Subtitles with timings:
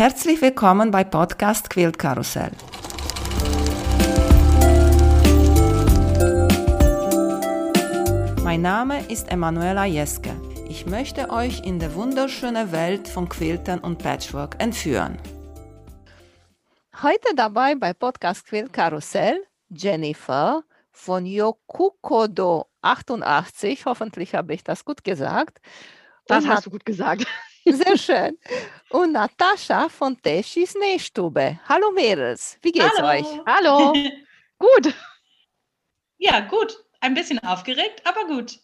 [0.00, 2.52] Herzlich willkommen bei Podcast Quilt Karussell.
[8.42, 10.30] Mein Name ist Emanuela Jeske.
[10.70, 15.18] Ich möchte euch in die wunderschöne Welt von Quiltern und Patchwork entführen.
[17.02, 20.62] Heute dabei bei Podcast Quilt Karussell Jennifer
[20.92, 23.84] von Yokukodo 88.
[23.84, 25.60] Hoffentlich habe ich das gut gesagt.
[26.26, 27.26] Das hast du gut gesagt.
[27.64, 28.38] Sehr schön.
[28.90, 31.60] Und Natascha von Teschis Nähstube.
[31.68, 33.08] Hallo Mädels, wie geht's Hallo.
[33.08, 33.26] euch?
[33.46, 33.92] Hallo.
[34.58, 34.94] gut.
[36.18, 36.76] Ja, gut.
[37.00, 38.58] Ein bisschen aufgeregt, aber gut.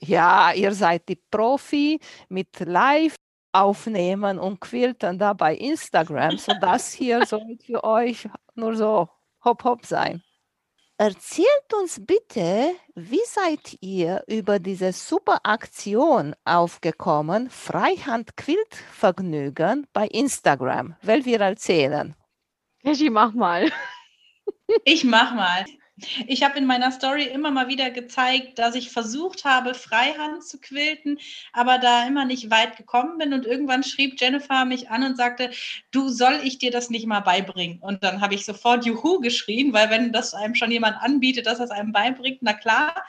[0.00, 3.14] Ja, ihr seid die Profi mit Live
[3.52, 9.08] aufnehmen und quilten da bei Instagram, so das hier soll für euch nur so
[9.44, 10.22] hopp hopp sein.
[11.02, 20.94] Erzählt uns bitte, wie seid ihr über diese super Aktion aufgekommen, Freihand-Quilt-Vergnügen bei Instagram?
[21.02, 22.14] Will wir erzählen?
[22.84, 23.72] Regie, mach mal.
[24.84, 25.64] Ich mach mal.
[26.26, 30.58] Ich habe in meiner Story immer mal wieder gezeigt, dass ich versucht habe, Freihand zu
[30.58, 31.18] quilten,
[31.52, 33.32] aber da immer nicht weit gekommen bin.
[33.34, 35.50] Und irgendwann schrieb Jennifer mich an und sagte,
[35.90, 37.78] du soll ich dir das nicht mal beibringen?
[37.80, 41.58] Und dann habe ich sofort Juhu geschrien, weil wenn das einem schon jemand anbietet, dass
[41.58, 43.04] das einem beibringt, na klar.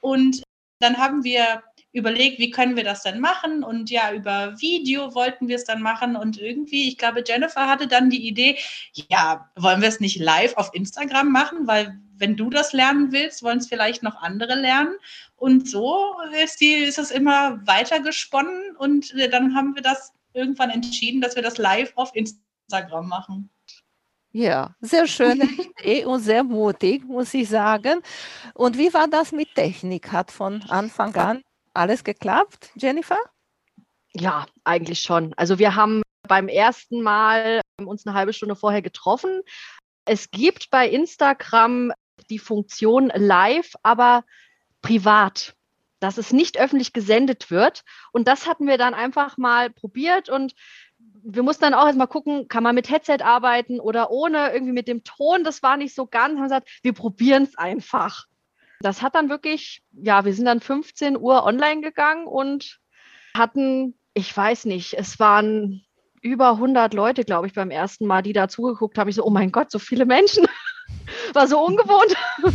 [0.00, 0.42] Und
[0.80, 3.62] dann haben wir überlegt, wie können wir das denn machen?
[3.62, 6.16] Und ja, über Video wollten wir es dann machen.
[6.16, 8.56] Und irgendwie, ich glaube, Jennifer hatte dann die Idee,
[8.94, 11.66] ja, wollen wir es nicht live auf Instagram machen?
[11.66, 14.94] Weil wenn du das lernen willst, wollen es vielleicht noch andere lernen.
[15.36, 18.76] Und so ist, die, ist es immer weiter gesponnen.
[18.76, 23.50] Und dann haben wir das irgendwann entschieden, dass wir das live auf Instagram machen.
[24.30, 25.44] Ja, sehr schöne
[25.80, 28.00] Idee und sehr mutig, muss ich sagen.
[28.54, 30.12] Und wie war das mit Technik?
[30.12, 31.42] Hat von Anfang an
[31.74, 33.18] alles geklappt, Jennifer?
[34.14, 35.34] Ja, eigentlich schon.
[35.34, 39.42] Also wir haben beim ersten Mal uns eine halbe Stunde vorher getroffen.
[40.04, 41.92] Es gibt bei Instagram
[42.30, 44.24] die Funktion live, aber
[44.80, 45.54] privat,
[46.00, 47.84] dass es nicht öffentlich gesendet wird.
[48.12, 50.54] Und das hatten wir dann einfach mal probiert und
[51.24, 54.88] wir mussten dann auch erstmal gucken, kann man mit Headset arbeiten oder ohne, irgendwie mit
[54.88, 58.26] dem Ton, das war nicht so ganz, haben gesagt, wir probieren es einfach.
[58.80, 62.80] Das hat dann wirklich, ja, wir sind dann 15 Uhr online gegangen und
[63.36, 65.84] hatten, ich weiß nicht, es waren
[66.20, 69.08] über 100 Leute, glaube ich, beim ersten Mal, die da zugeguckt haben.
[69.08, 70.46] Ich so, oh mein Gott, so viele Menschen.
[71.32, 72.14] War so ungewohnt.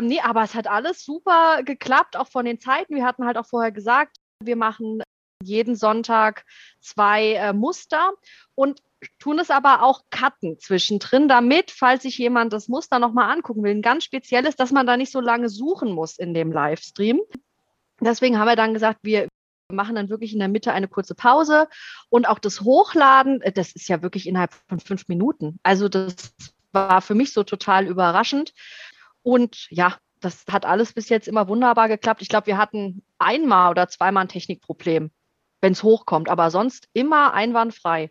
[0.00, 2.94] nee, aber es hat alles super geklappt, auch von den Zeiten.
[2.94, 5.02] Wir hatten halt auch vorher gesagt, wir machen
[5.42, 6.44] jeden Sonntag
[6.80, 8.12] zwei äh, Muster
[8.54, 8.80] und
[9.18, 13.72] tun es aber auch cutten zwischendrin, damit, falls sich jemand das Muster nochmal angucken will,
[13.72, 17.20] ein ganz spezielles, dass man da nicht so lange suchen muss in dem Livestream.
[18.00, 19.28] Deswegen haben wir dann gesagt, wir
[19.72, 21.68] machen dann wirklich in der Mitte eine kurze Pause
[22.10, 25.58] und auch das Hochladen, äh, das ist ja wirklich innerhalb von fünf Minuten.
[25.62, 26.34] Also das
[26.72, 28.52] war für mich so total überraschend.
[29.22, 32.22] Und ja, das hat alles bis jetzt immer wunderbar geklappt.
[32.22, 35.10] Ich glaube, wir hatten einmal oder zweimal ein Technikproblem,
[35.60, 38.10] wenn es hochkommt, aber sonst immer einwandfrei.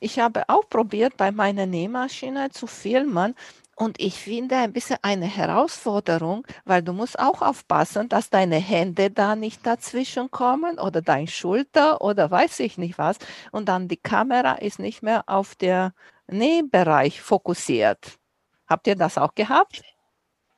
[0.00, 3.34] Ich habe auch probiert, bei meiner Nähmaschine zu filmen.
[3.78, 9.10] Und ich finde ein bisschen eine Herausforderung, weil du musst auch aufpassen, dass deine Hände
[9.10, 13.18] da nicht dazwischen kommen oder dein Schulter oder weiß ich nicht was.
[13.52, 15.92] Und dann die Kamera ist nicht mehr auf der
[16.28, 18.18] Nähbereich fokussiert.
[18.66, 19.82] Habt ihr das auch gehabt?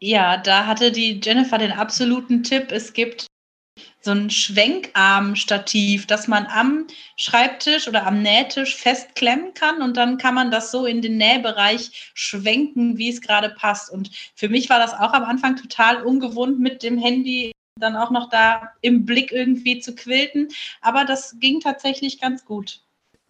[0.00, 2.70] Ja, da hatte die Jennifer den absoluten Tipp.
[2.70, 3.26] Es gibt
[4.00, 6.86] so ein Schwenkarmstativ, das man am
[7.16, 12.12] Schreibtisch oder am Nähtisch festklemmen kann und dann kann man das so in den Nähbereich
[12.14, 13.90] schwenken, wie es gerade passt.
[13.90, 18.10] Und für mich war das auch am Anfang total ungewohnt, mit dem Handy dann auch
[18.10, 20.48] noch da im Blick irgendwie zu quilten.
[20.80, 22.80] Aber das ging tatsächlich ganz gut.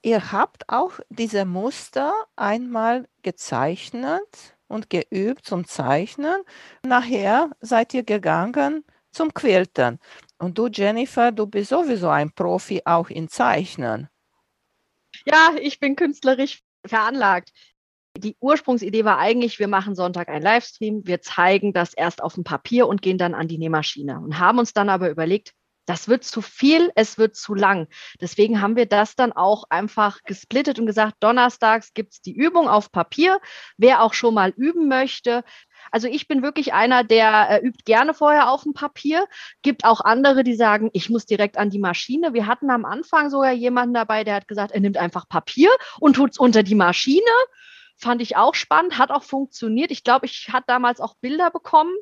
[0.02, 6.42] Ihr habt auch diese Muster einmal gezeichnet und geübt zum Zeichnen.
[6.84, 9.98] Nachher seid ihr gegangen zum Quilten.
[10.38, 14.08] Und du, Jennifer, du bist sowieso ein Profi auch in Zeichnen.
[15.24, 17.52] Ja, ich bin künstlerisch veranlagt.
[18.16, 22.44] Die Ursprungsidee war eigentlich, wir machen Sonntag einen Livestream, wir zeigen das erst auf dem
[22.44, 25.54] Papier und gehen dann an die Nähmaschine und haben uns dann aber überlegt,
[25.88, 27.88] das wird zu viel, es wird zu lang.
[28.20, 32.68] Deswegen haben wir das dann auch einfach gesplittet und gesagt, donnerstags gibt es die Übung
[32.68, 33.40] auf Papier.
[33.78, 35.44] Wer auch schon mal üben möchte,
[35.90, 39.26] also ich bin wirklich einer, der äh, übt gerne vorher auf dem Papier.
[39.62, 42.34] Gibt auch andere, die sagen, ich muss direkt an die Maschine.
[42.34, 45.70] Wir hatten am Anfang sogar jemanden dabei, der hat gesagt, er nimmt einfach Papier
[46.00, 47.22] und tut es unter die Maschine.
[48.00, 49.90] Fand ich auch spannend, hat auch funktioniert.
[49.90, 51.94] Ich glaube, ich hatte damals auch Bilder bekommen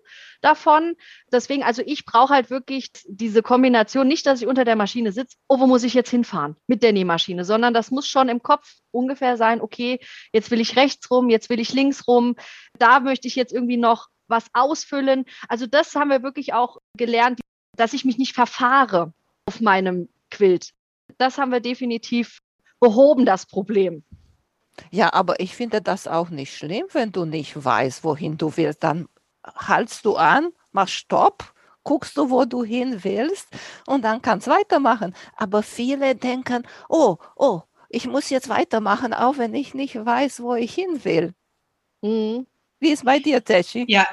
[0.43, 0.95] davon.
[1.33, 5.37] Deswegen, also ich brauche halt wirklich diese Kombination, nicht, dass ich unter der Maschine sitze,
[5.49, 8.75] oh, wo muss ich jetzt hinfahren mit der Nähmaschine, sondern das muss schon im Kopf
[8.91, 9.99] ungefähr sein, okay,
[10.33, 12.37] jetzt will ich rechts rum, jetzt will ich links rum,
[12.79, 15.25] da möchte ich jetzt irgendwie noch was ausfüllen.
[15.49, 17.41] Also das haben wir wirklich auch gelernt,
[17.75, 19.15] dass ich mich nicht verfahre
[19.47, 20.73] auf meinem Quilt.
[21.19, 22.41] Das haben wir definitiv
[22.81, 24.05] behoben, das Problem.
[24.91, 28.85] Ja, aber ich finde das auch nicht schlimm, wenn du nicht weißt, wohin du willst.
[28.85, 29.09] Dann
[29.45, 31.53] haltst du an, machst Stopp,
[31.83, 33.49] guckst du, wo du hin willst
[33.87, 35.15] und dann kannst weitermachen.
[35.37, 40.55] Aber viele denken, oh, oh, ich muss jetzt weitermachen, auch wenn ich nicht weiß, wo
[40.55, 41.35] ich hin will.
[42.03, 42.47] Mhm.
[42.81, 43.85] Wie ist bei dir, Teschi?
[43.89, 44.07] Ja,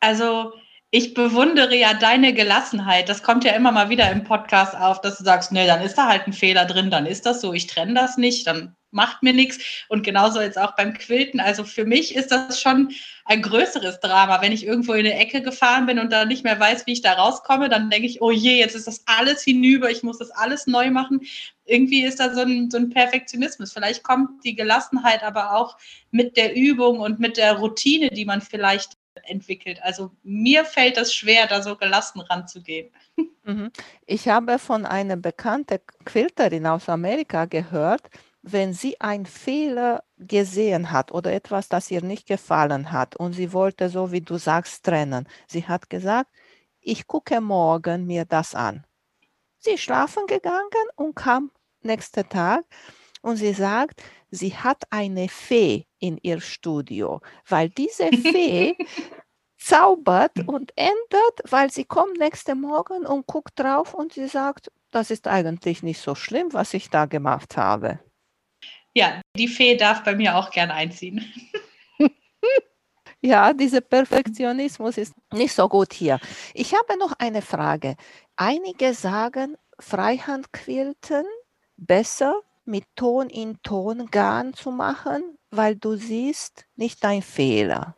[0.00, 0.52] also
[0.90, 3.08] ich bewundere ja deine Gelassenheit.
[3.08, 5.96] Das kommt ja immer mal wieder im Podcast auf, dass du sagst, nee, dann ist
[5.98, 9.22] da halt ein Fehler drin, dann ist das so, ich trenne das nicht, dann macht
[9.22, 9.58] mir nichts.
[9.88, 11.38] Und genauso jetzt auch beim Quilten.
[11.38, 12.92] Also für mich ist das schon
[13.24, 14.42] ein größeres Drama.
[14.42, 17.02] Wenn ich irgendwo in eine Ecke gefahren bin und dann nicht mehr weiß, wie ich
[17.02, 20.30] da rauskomme, dann denke ich, oh je, jetzt ist das alles hinüber, ich muss das
[20.30, 21.20] alles neu machen.
[21.64, 23.72] Irgendwie ist da so ein, so ein Perfektionismus.
[23.72, 25.76] Vielleicht kommt die Gelassenheit aber auch
[26.10, 28.92] mit der Übung und mit der Routine, die man vielleicht
[29.24, 29.80] entwickelt.
[29.82, 32.90] Also mir fällt es schwer, da so gelassen ranzugehen.
[33.44, 33.70] Mhm.
[34.06, 38.02] Ich habe von einer bekannten Quilterin aus Amerika gehört,
[38.48, 43.52] wenn sie einen Fehler gesehen hat oder etwas, das ihr nicht gefallen hat und sie
[43.52, 45.28] wollte, so wie du sagst, trennen.
[45.48, 46.30] Sie hat gesagt,
[46.80, 48.86] ich gucke morgen mir das an.
[49.58, 51.50] Sie ist schlafen gegangen und kam
[51.82, 52.64] nächsten Tag
[53.20, 58.76] und sie sagt, sie hat eine Fee in ihr Studio, weil diese Fee
[59.58, 65.10] zaubert und ändert, weil sie kommt nächsten Morgen und guckt drauf und sie sagt, das
[65.10, 67.98] ist eigentlich nicht so schlimm, was ich da gemacht habe.
[68.96, 71.22] Ja, die Fee darf bei mir auch gern einziehen.
[73.20, 76.18] ja, dieser Perfektionismus ist nicht so gut hier.
[76.54, 77.96] Ich habe noch eine Frage.
[78.36, 81.26] Einige sagen, Freihandquilten
[81.76, 87.96] besser mit Ton in Ton Garn zu machen, weil du siehst nicht dein Fehler.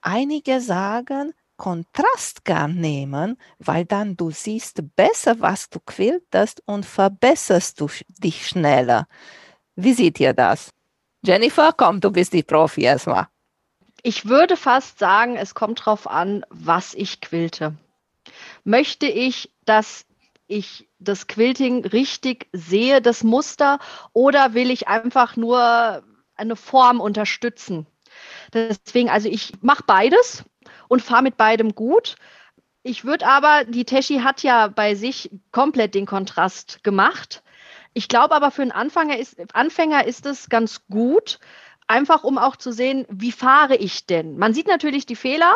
[0.00, 7.90] Einige sagen, Kontrastgarn nehmen, weil dann du siehst besser, was du quiltest und verbesserst du
[8.22, 9.06] dich schneller.
[9.80, 10.70] Wie seht ihr das?
[11.22, 13.28] Jennifer, komm, du bist die Profi erstmal.
[14.02, 17.76] Ich würde fast sagen, es kommt darauf an, was ich quilte.
[18.64, 20.04] Möchte ich, dass
[20.48, 23.78] ich das Quilting richtig sehe, das Muster,
[24.12, 26.02] oder will ich einfach nur
[26.34, 27.86] eine Form unterstützen?
[28.52, 30.42] Deswegen, also ich mache beides
[30.88, 32.16] und fahre mit beidem gut.
[32.82, 37.44] Ich würde aber, die Teshi hat ja bei sich komplett den Kontrast gemacht.
[37.94, 41.38] Ich glaube aber für einen Anfänger ist, Anfänger ist es ganz gut,
[41.86, 44.38] einfach um auch zu sehen, wie fahre ich denn?
[44.38, 45.52] Man sieht natürlich die Fehler,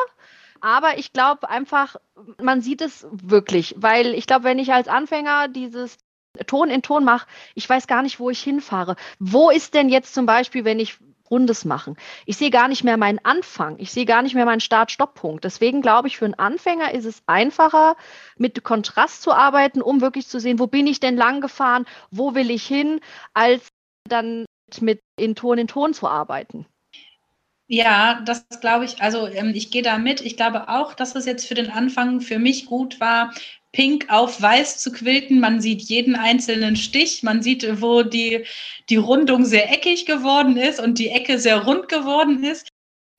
[0.60, 1.96] aber ich glaube einfach,
[2.40, 5.98] man sieht es wirklich, weil ich glaube, wenn ich als Anfänger dieses
[6.46, 8.96] Ton in Ton mache, ich weiß gar nicht, wo ich hinfahre.
[9.18, 10.98] Wo ist denn jetzt zum Beispiel, wenn ich
[11.32, 11.96] Rundes machen?
[12.26, 13.76] Ich sehe gar nicht mehr meinen Anfang.
[13.78, 15.42] Ich sehe gar nicht mehr meinen Start-Stopp-Punkt.
[15.42, 17.96] Deswegen glaube ich, für einen Anfänger ist es einfacher,
[18.36, 22.34] mit Kontrast zu arbeiten, um wirklich zu sehen, wo bin ich denn lang gefahren, wo
[22.34, 23.00] will ich hin,
[23.34, 23.66] als
[24.08, 24.44] dann
[24.80, 26.66] mit in Ton in Ton zu arbeiten.
[27.68, 29.00] Ja, das glaube ich.
[29.00, 30.20] Also ähm, ich gehe da mit.
[30.20, 33.32] Ich glaube auch, dass es jetzt für den Anfang für mich gut war,
[33.72, 35.40] pink auf weiß zu quilten.
[35.40, 37.22] Man sieht jeden einzelnen Stich.
[37.22, 38.44] Man sieht, wo die,
[38.90, 42.68] die Rundung sehr eckig geworden ist und die Ecke sehr rund geworden ist.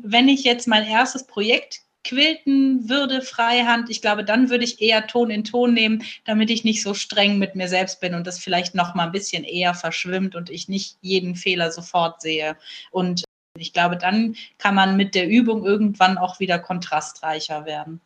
[0.03, 5.07] Wenn ich jetzt mein erstes Projekt quilten würde, Freihand, ich glaube, dann würde ich eher
[5.07, 8.39] Ton in Ton nehmen, damit ich nicht so streng mit mir selbst bin und das
[8.39, 12.57] vielleicht noch mal ein bisschen eher verschwimmt und ich nicht jeden Fehler sofort sehe.
[12.91, 13.23] Und
[13.57, 18.01] ich glaube, dann kann man mit der Übung irgendwann auch wieder kontrastreicher werden.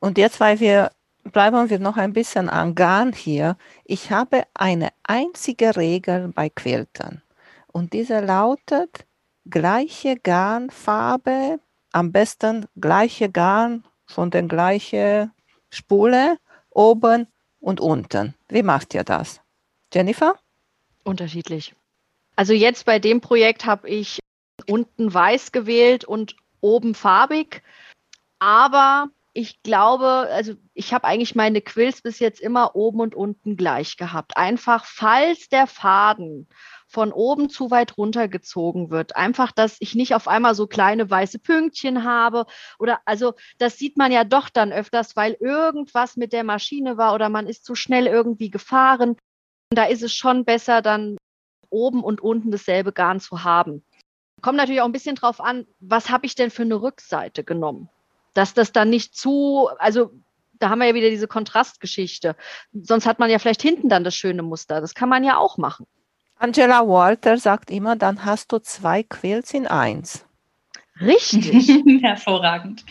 [0.00, 0.90] Und jetzt, weil wir
[1.24, 3.56] bleiben wir noch ein bisschen an Garn hier.
[3.84, 7.22] Ich habe eine einzige Regel bei Quiltern
[7.68, 9.06] und diese lautet
[9.48, 11.58] gleiche Garnfarbe,
[11.92, 15.32] am besten gleiche Garn von der gleichen
[15.70, 16.38] Spule
[16.70, 17.26] oben
[17.60, 18.34] und unten.
[18.48, 19.40] Wie macht ihr das?
[19.92, 20.34] Jennifer?
[21.04, 21.74] Unterschiedlich.
[22.36, 24.21] Also jetzt bei dem Projekt habe ich
[24.68, 27.62] unten weiß gewählt und oben farbig.
[28.38, 33.56] Aber ich glaube, also ich habe eigentlich meine Quills bis jetzt immer oben und unten
[33.56, 34.36] gleich gehabt.
[34.36, 36.48] Einfach, falls der Faden
[36.86, 39.16] von oben zu weit runtergezogen wird.
[39.16, 42.44] Einfach, dass ich nicht auf einmal so kleine weiße Pünktchen habe
[42.78, 47.14] oder also das sieht man ja doch dann öfters, weil irgendwas mit der Maschine war
[47.14, 49.16] oder man ist zu schnell irgendwie gefahren.
[49.70, 51.16] Da ist es schon besser, dann
[51.70, 53.82] oben und unten dasselbe Garn zu haben.
[54.42, 57.88] Kommt natürlich auch ein bisschen drauf an, was habe ich denn für eine Rückseite genommen?
[58.34, 60.10] Dass das dann nicht zu, also
[60.58, 62.36] da haben wir ja wieder diese Kontrastgeschichte.
[62.72, 64.80] Sonst hat man ja vielleicht hinten dann das schöne Muster.
[64.80, 65.86] Das kann man ja auch machen.
[66.36, 70.26] Angela Walter sagt immer, dann hast du zwei Quills in eins.
[71.00, 71.68] Richtig.
[72.02, 72.84] Hervorragend.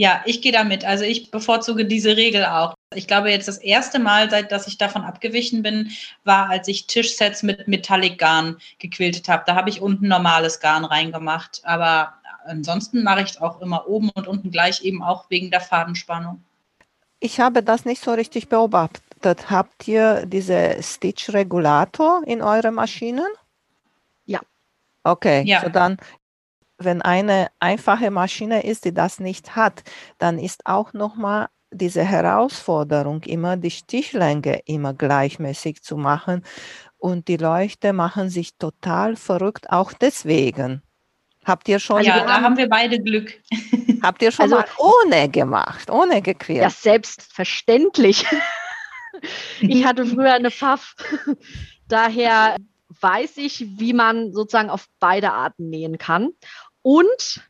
[0.00, 0.84] Ja, ich gehe damit.
[0.84, 2.74] Also ich bevorzuge diese Regel auch.
[2.94, 5.90] Ich glaube, jetzt das erste Mal, seit dass ich davon abgewichen bin,
[6.24, 9.42] war, als ich Tischsets mit Metallic Garn gequiltet habe.
[9.44, 11.60] Da habe ich unten normales Garn reingemacht.
[11.64, 12.14] Aber
[12.44, 16.44] ansonsten mache ich es auch immer oben und unten gleich, eben auch wegen der Fadenspannung.
[17.18, 19.50] Ich habe das nicht so richtig beobachtet.
[19.50, 23.26] Habt ihr diese Stitch-Regulator in euren Maschinen?
[24.26, 24.40] Ja.
[25.02, 25.60] Okay, Ja.
[25.60, 25.96] so dann
[26.78, 29.82] wenn eine einfache Maschine ist, die das nicht hat,
[30.18, 36.42] dann ist auch nochmal diese Herausforderung, immer die Stichlänge immer gleichmäßig zu machen.
[36.96, 40.82] Und die Leuchte machen sich total verrückt, auch deswegen.
[41.44, 43.32] Habt ihr schon, ja, da haben- haben wir beide Glück.
[44.02, 46.62] habt ihr schon Also- mal ohne gemacht, ohne gequält?
[46.62, 48.24] Ja, selbstverständlich.
[49.60, 50.94] ich hatte früher eine Pfaff.
[51.88, 52.56] Daher
[53.00, 56.30] weiß ich, wie man sozusagen auf beide Arten nähen kann.
[56.88, 57.42] Und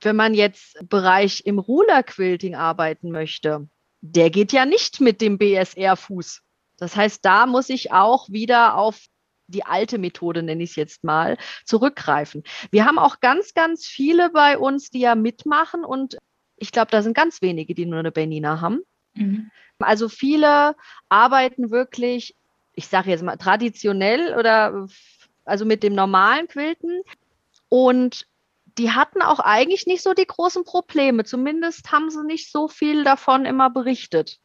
[0.00, 3.68] wenn man jetzt Bereich im Ruler Quilting arbeiten möchte,
[4.00, 6.42] der geht ja nicht mit dem BSR-Fuß.
[6.76, 9.06] Das heißt, da muss ich auch wieder auf
[9.48, 12.44] die alte Methode, nenne ich es jetzt mal, zurückgreifen.
[12.70, 16.18] Wir haben auch ganz, ganz viele bei uns, die ja mitmachen und
[16.56, 18.82] ich glaube, da sind ganz wenige, die nur eine Bernina haben.
[19.14, 19.50] Mhm.
[19.80, 20.76] Also viele
[21.08, 22.36] arbeiten wirklich,
[22.72, 24.86] ich sage jetzt mal traditionell oder
[25.44, 27.02] also mit dem normalen Quilten
[27.68, 28.28] und
[28.78, 31.24] die hatten auch eigentlich nicht so die großen Probleme.
[31.24, 34.38] Zumindest haben sie nicht so viel davon immer berichtet.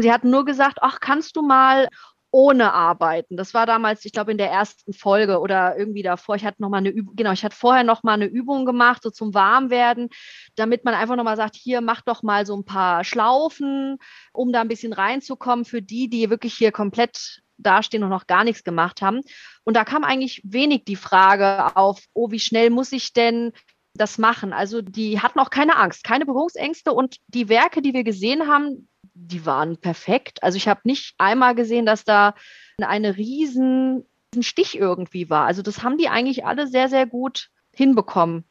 [0.00, 1.88] Sie hatten nur gesagt, ach, kannst du mal
[2.32, 3.36] ohne arbeiten.
[3.36, 6.36] Das war damals, ich glaube, in der ersten Folge oder irgendwie davor.
[6.36, 9.02] Ich hatte noch mal eine Übung, genau, ich hatte vorher noch mal eine Übung gemacht,
[9.02, 10.10] so zum Warmwerden,
[10.54, 13.98] damit man einfach noch mal sagt, hier mach doch mal so ein paar Schlaufen,
[14.32, 18.44] um da ein bisschen reinzukommen für die, die wirklich hier komplett dastehen und noch gar
[18.44, 19.20] nichts gemacht haben.
[19.64, 23.52] Und da kam eigentlich wenig die Frage auf, oh, wie schnell muss ich denn
[23.94, 24.52] das machen?
[24.52, 28.88] Also die hatten auch keine Angst, keine Berührungsängste und die Werke, die wir gesehen haben,
[29.14, 30.42] die waren perfekt.
[30.42, 32.34] Also ich habe nicht einmal gesehen, dass da
[32.80, 34.06] eine riesen
[34.40, 35.46] Stich irgendwie war.
[35.46, 38.44] Also das haben die eigentlich alle sehr, sehr gut hinbekommen.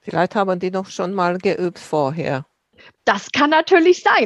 [0.00, 2.46] Vielleicht haben die doch schon mal geübt vorher.
[3.04, 4.24] Das kann natürlich sein.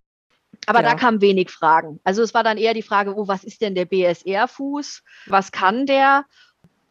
[0.66, 0.90] Aber Ja.
[0.90, 2.00] da kamen wenig Fragen.
[2.04, 5.02] Also es war dann eher die Frage, oh, was ist denn der BSR-Fuß?
[5.26, 6.24] Was kann der?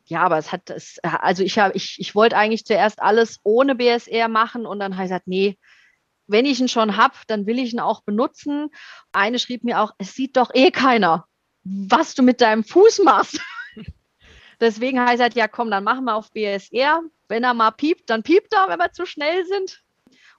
[0.06, 3.76] Ja, aber es hat es, also ich habe, ich, ich wollte eigentlich zuerst alles ohne
[3.76, 5.58] BSR machen und dann habe ich gesagt, nee,
[6.28, 8.70] wenn ich ihn schon habe, dann will ich ihn auch benutzen.
[9.12, 11.28] Eine schrieb mir auch, es sieht doch eh keiner,
[11.64, 13.40] was du mit deinem Fuß machst.
[14.60, 17.02] Deswegen ich gesagt, ja komm, dann machen wir auf BSR.
[17.28, 19.84] Wenn er mal piept, dann piept er, wenn wir zu schnell sind.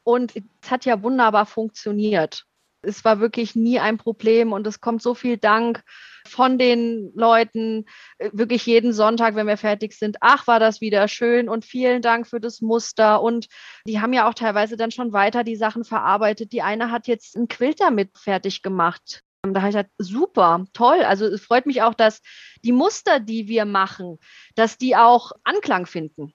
[0.03, 2.45] Und es hat ja wunderbar funktioniert.
[2.87, 5.83] Es war wirklich nie ein Problem und es kommt so viel Dank
[6.27, 7.85] von den Leuten,
[8.19, 10.17] äh, wirklich jeden Sonntag, wenn wir fertig sind.
[10.21, 13.23] Ach, war das wieder schön und vielen Dank für das Muster.
[13.23, 13.47] Und
[13.87, 16.53] die haben ja auch teilweise dann schon weiter die Sachen verarbeitet.
[16.53, 19.23] Die eine hat jetzt einen Quilt damit fertig gemacht.
[19.43, 21.03] Da habe ich gesagt, super, toll.
[21.03, 22.23] Also es freut mich auch, dass
[22.65, 24.19] die Muster, die wir machen,
[24.55, 26.33] dass die auch Anklang finden.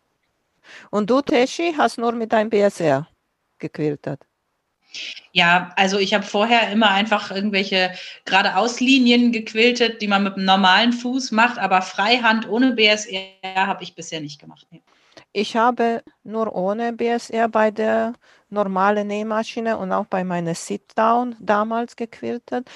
[0.92, 3.08] Und du, Teschi, hast nur mit deinem BSR
[3.58, 4.29] gequiltet.
[5.32, 7.92] Ja, also ich habe vorher immer einfach irgendwelche
[8.26, 13.96] geradeauslinien gequiltet, die man mit einem normalen Fuß macht, aber Freihand ohne BSR habe ich
[13.96, 14.66] bisher nicht gemacht.
[14.72, 14.82] Nee.
[15.32, 18.14] Ich habe nur ohne BSR bei der
[18.50, 22.68] normalen Nähmaschine und auch bei meiner Sit-Down damals gequiltet.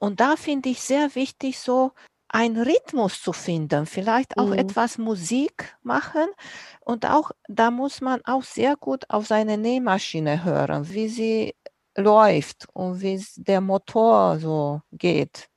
[0.00, 1.92] Und da finde ich sehr wichtig, so
[2.28, 4.58] einen Rhythmus zu finden, vielleicht auch Mhm.
[4.58, 6.26] etwas Musik machen.
[6.80, 11.54] Und auch da muss man auch sehr gut auf seine Nähmaschine hören, wie sie
[11.98, 15.48] läuft und wie es der Motor so geht.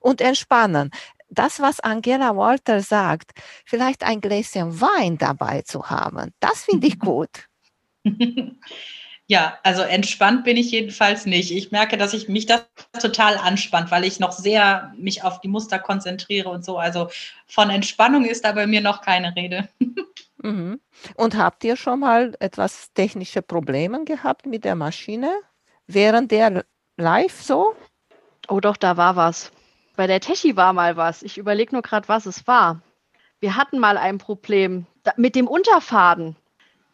[0.00, 0.90] Und entspannen.
[1.30, 3.32] Das, was Angela Walter sagt,
[3.64, 7.48] vielleicht ein Gläschen Wein dabei zu haben, das finde ich gut.
[9.30, 11.52] Ja, also entspannt bin ich jedenfalls nicht.
[11.52, 12.64] Ich merke, dass ich mich das
[13.00, 16.78] total anspannt, weil ich noch sehr mich auf die Muster konzentriere und so.
[16.78, 17.10] Also
[17.46, 19.68] von Entspannung ist da bei mir noch keine Rede.
[20.42, 20.80] Mhm.
[21.14, 25.30] Und habt ihr schon mal etwas technische Probleme gehabt mit der Maschine
[25.94, 26.64] während der
[26.96, 27.74] live so?
[28.48, 29.52] Oh doch, da war was.
[29.96, 31.22] Bei der Teschi war mal was.
[31.22, 32.80] Ich überlege nur gerade, was es war.
[33.38, 36.36] Wir hatten mal ein Problem da, mit dem Unterfaden.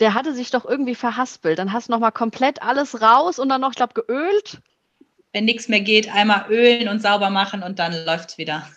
[0.00, 1.58] Der hatte sich doch irgendwie verhaspelt.
[1.58, 4.60] Dann hast du noch mal komplett alles raus und dann noch, ich glaube, geölt.
[5.32, 8.68] Wenn nichts mehr geht, einmal ölen und sauber machen und dann läuft es wieder.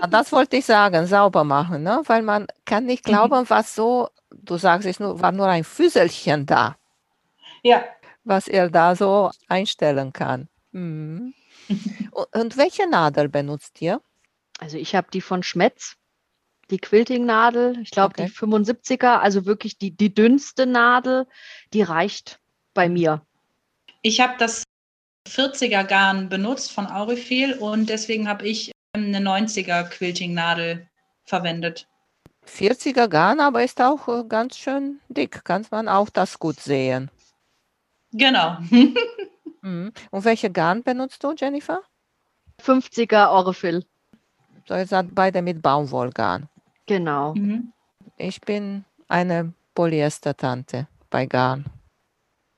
[0.00, 2.02] Ja, das wollte ich sagen, sauber machen, ne?
[2.06, 6.46] weil man kann nicht glauben, was so du sagst, es nur, war nur ein Füßelchen
[6.46, 6.76] da.
[7.62, 7.84] Ja.
[8.24, 10.48] Was er da so einstellen kann.
[10.72, 11.34] Mhm.
[12.32, 14.00] und, welche Nadel benutzt ihr?
[14.58, 15.96] Also ich habe die von Schmetz,
[16.70, 18.26] die Quilting-Nadel, ich glaube Okay.
[18.26, 21.26] die 75er, also wirklich die, die dünnste Nadel,
[21.72, 22.40] die reicht
[22.74, 23.26] bei mir.
[24.02, 24.64] Ich habe das
[25.28, 30.88] 40er Garn benutzt von Aurifil und deswegen habe ich ähm, eine 90er Quilting-Nadel
[31.24, 31.86] verwendet.
[32.46, 35.44] 40er Garn, aber ist auch äh, ganz schön dick.
[35.44, 37.10] Kann man auch das gut sehen.
[38.12, 38.58] Genau.
[39.64, 39.92] Mhm.
[40.10, 41.82] Und welche Garn benutzt du, Jennifer?
[42.60, 43.84] 50er Orifil,
[44.66, 46.48] So, ihr seid beide mit Baumwollgarn.
[46.86, 47.32] genau.
[47.36, 47.72] Mhm.
[48.16, 51.64] Ich bin eine Polyester-Tante bei Garn.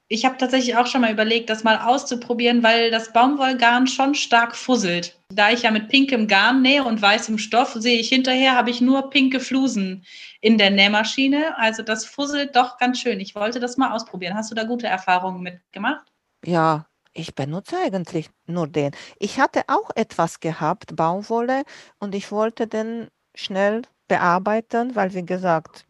[0.09, 4.55] Ich habe tatsächlich auch schon mal überlegt, das mal auszuprobieren, weil das Baumwollgarn schon stark
[4.55, 5.19] fusselt.
[5.31, 8.83] Da ich ja mit pinkem Garn nähe und weißem Stoff, sehe ich hinterher, habe ich
[8.83, 10.05] nur pinke Flusen
[10.41, 11.57] in der Nähmaschine.
[11.57, 13.19] Also das fusselt doch ganz schön.
[13.19, 14.35] Ich wollte das mal ausprobieren.
[14.35, 16.07] Hast du da gute Erfahrungen mitgemacht?
[16.45, 18.91] Ja, ich benutze eigentlich nur den.
[19.19, 21.63] Ich hatte auch etwas gehabt, Baumwolle,
[21.99, 25.87] und ich wollte den schnell bearbeiten, weil, wie gesagt,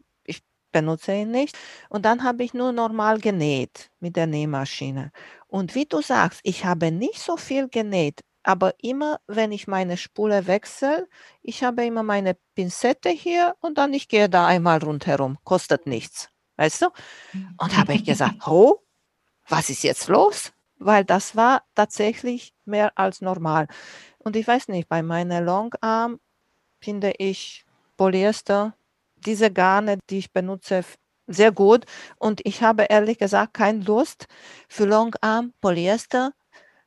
[0.75, 1.57] benutze ihn nicht.
[1.87, 5.11] Und dann habe ich nur normal genäht mit der Nähmaschine.
[5.47, 9.95] Und wie du sagst, ich habe nicht so viel genäht, aber immer, wenn ich meine
[9.95, 11.07] Spule wechsle,
[11.41, 16.29] ich habe immer meine Pinzette hier und dann ich gehe da einmal rundherum, kostet nichts,
[16.57, 16.87] weißt du?
[17.57, 18.81] Und habe ich gesagt, oh,
[19.47, 20.51] was ist jetzt los?
[20.77, 23.67] Weil das war tatsächlich mehr als normal.
[24.17, 26.19] Und ich weiß nicht, bei meiner Longarm
[26.81, 27.65] finde ich
[27.95, 28.75] Polyester,
[29.17, 30.83] diese Garne, die ich benutze,
[31.27, 31.85] sehr gut.
[32.17, 34.27] Und ich habe ehrlich gesagt keine Lust
[34.69, 36.33] für Longarm, Polyester,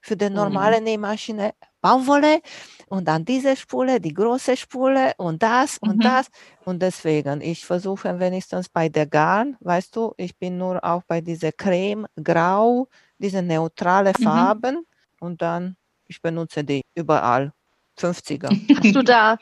[0.00, 2.40] für die normale Nähmaschine Baumwolle
[2.88, 6.00] und dann diese Spule, die große Spule und das und Mhm.
[6.02, 6.26] das.
[6.64, 11.20] Und deswegen, ich versuche wenigstens bei der Garn, weißt du, ich bin nur auch bei
[11.20, 14.22] dieser Creme, Grau, diese neutrale Mhm.
[14.24, 14.86] Farben
[15.20, 17.52] und dann, ich benutze die überall.
[17.96, 18.50] 50er.
[18.76, 19.38] Hast du da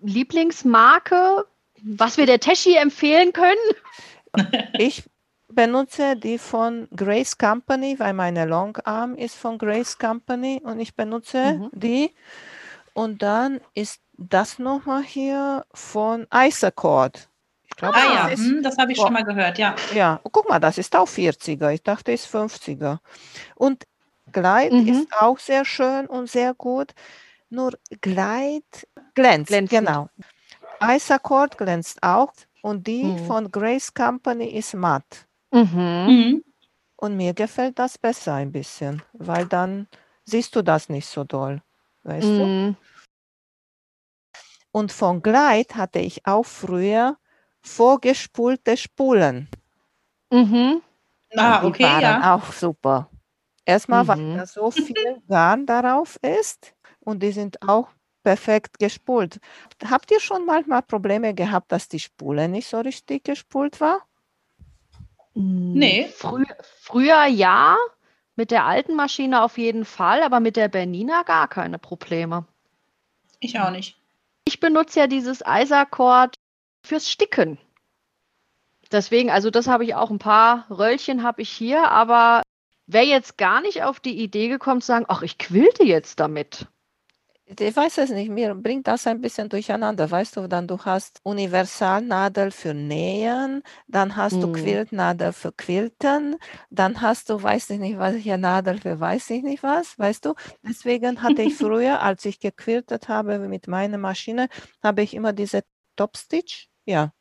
[0.00, 1.46] Lieblingsmarke,
[1.82, 3.56] was wir der Teschi empfehlen können?
[4.78, 5.04] Ich
[5.48, 11.54] benutze die von Grace Company, weil meine Longarm ist von Grace Company und ich benutze
[11.54, 11.70] Mhm.
[11.72, 12.14] die.
[12.94, 17.28] Und dann ist das nochmal hier von Isocord.
[17.68, 19.06] Ich glaube, Ah ja, das ist, hm, das habe ich Boah.
[19.06, 19.74] schon mal gehört, ja.
[19.94, 21.72] ja, guck mal, das ist auch 40er.
[21.72, 22.98] Ich dachte, es ist 50er.
[23.54, 23.86] Und
[24.32, 24.88] Gleit Mhm.
[24.88, 26.92] ist auch sehr schön und sehr gut.
[27.50, 29.70] Nur Gleit glänzt, Glänzend.
[29.70, 30.08] genau.
[30.82, 33.18] Isocord glänzt auch und die Mhm.
[33.26, 35.26] von Grace Company ist matt.
[35.52, 36.06] Mhm.
[36.06, 36.44] Mhm.
[36.96, 39.88] Und mir gefällt das besser ein bisschen, weil dann
[40.24, 41.62] siehst du das nicht so doll.
[42.02, 42.44] Weißt du?
[42.46, 42.76] Mhm.
[44.72, 47.16] Und von Gleit hatte ich auch früher
[47.62, 49.48] vorgespulte Spulen.
[50.30, 50.82] Mhm.
[51.36, 52.34] Ah, Und die okay, waren ja.
[52.36, 53.10] auch super.
[53.64, 54.38] Erstmal, weil Mhm.
[54.38, 54.96] da so viel
[55.28, 57.88] Garn darauf ist und die sind auch
[58.28, 59.40] perfekt gespult.
[59.90, 64.02] Habt ihr schon manchmal Probleme gehabt, dass die Spule nicht so richtig gespult war?
[65.32, 66.08] Nee.
[66.14, 66.44] Frü
[66.78, 67.78] früher ja,
[68.36, 72.44] mit der alten Maschine auf jeden Fall, aber mit der Bernina gar keine Probleme.
[73.40, 73.96] Ich auch nicht.
[74.44, 76.34] Ich benutze ja dieses Eisercord
[76.84, 77.56] fürs Sticken.
[78.92, 82.42] Deswegen, also das habe ich auch ein paar Röllchen habe ich hier, aber
[82.86, 86.66] wäre jetzt gar nicht auf die Idee gekommen zu sagen, ach, ich quilte jetzt damit.
[87.56, 90.10] Ich weiß es nicht, mir bringt das ein bisschen durcheinander.
[90.10, 94.52] Weißt du, dann du hast Universalnadel für Nähen, dann hast du Hm.
[94.52, 96.36] Quiltnadel für Quilten,
[96.70, 100.26] dann hast du, weiß ich nicht, was hier Nadel für weiß ich nicht was, weißt
[100.26, 100.34] du?
[100.62, 104.48] Deswegen hatte ich früher, als ich gequiltet habe mit meiner Maschine,
[104.82, 105.62] habe ich immer diese
[105.96, 107.12] Topstitch, ja,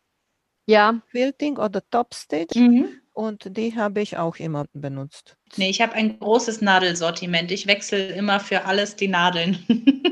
[0.68, 3.02] Ja, Quilting oder Topstitch Mhm.
[3.18, 5.38] Und die habe ich auch immer benutzt.
[5.56, 7.52] Nee, ich habe ein großes Nadelsortiment.
[7.52, 9.66] Ich wechsle immer für alles die Nadeln.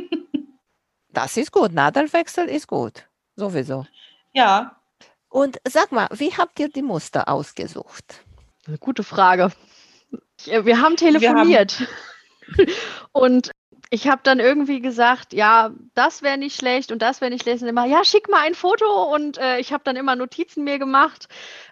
[1.10, 3.86] Das ist gut, Nadelwechsel ist gut, sowieso.
[4.34, 4.76] ja.
[5.30, 8.22] Und sag mal, wie habt ihr die Muster ausgesucht?
[8.68, 9.52] eine gute Frage.
[10.46, 11.88] Äh, Wir haben haben- telefoniert
[13.14, 13.52] und
[13.96, 17.64] ich habe dann irgendwie gesagt, ja, das wäre nicht schlecht und das wäre nicht schlecht.
[17.64, 20.80] Und immer, ja, schick mal ein Foto und äh, ich habe dann immer Notizen mir
[20.80, 21.30] gemacht.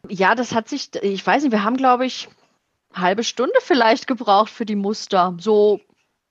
[0.08, 2.30] Ja, das hat sich, ich weiß nicht, wir haben, glaube ich,
[2.94, 5.82] halbe Stunde vielleicht gebraucht für die Muster, so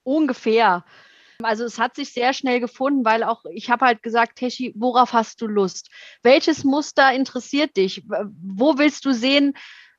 [0.02, 0.82] ungefähr.
[1.42, 5.12] Also es hat sich sehr schnell gefunden, weil auch ich habe halt gesagt, Teschi, worauf
[5.12, 5.90] hast du Lust?
[6.22, 8.02] Welches Muster interessiert dich?
[8.06, 9.52] Wo willst du sehen,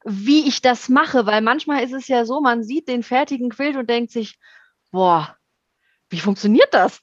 [0.04, 1.28] wie ich das mache?
[1.28, 4.40] Weil manchmal ist es ja so, man sieht den fertigen Quilt und denkt sich,
[4.92, 5.38] boah,
[6.14, 7.02] wie funktioniert das?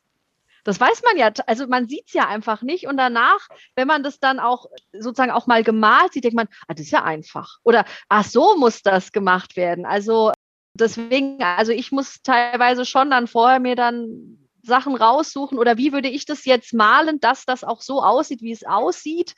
[0.62, 2.86] Das weiß man ja, also man sieht es ja einfach nicht.
[2.86, 6.74] Und danach, wenn man das dann auch sozusagen auch mal gemalt sieht, denkt man, ah,
[6.74, 7.58] das ist ja einfach.
[7.64, 9.84] Oder ach, so muss das gemacht werden.
[9.84, 10.32] Also
[10.74, 16.08] deswegen, also ich muss teilweise schon dann vorher mir dann Sachen raussuchen oder wie würde
[16.08, 19.34] ich das jetzt malen, dass das auch so aussieht, wie es aussieht.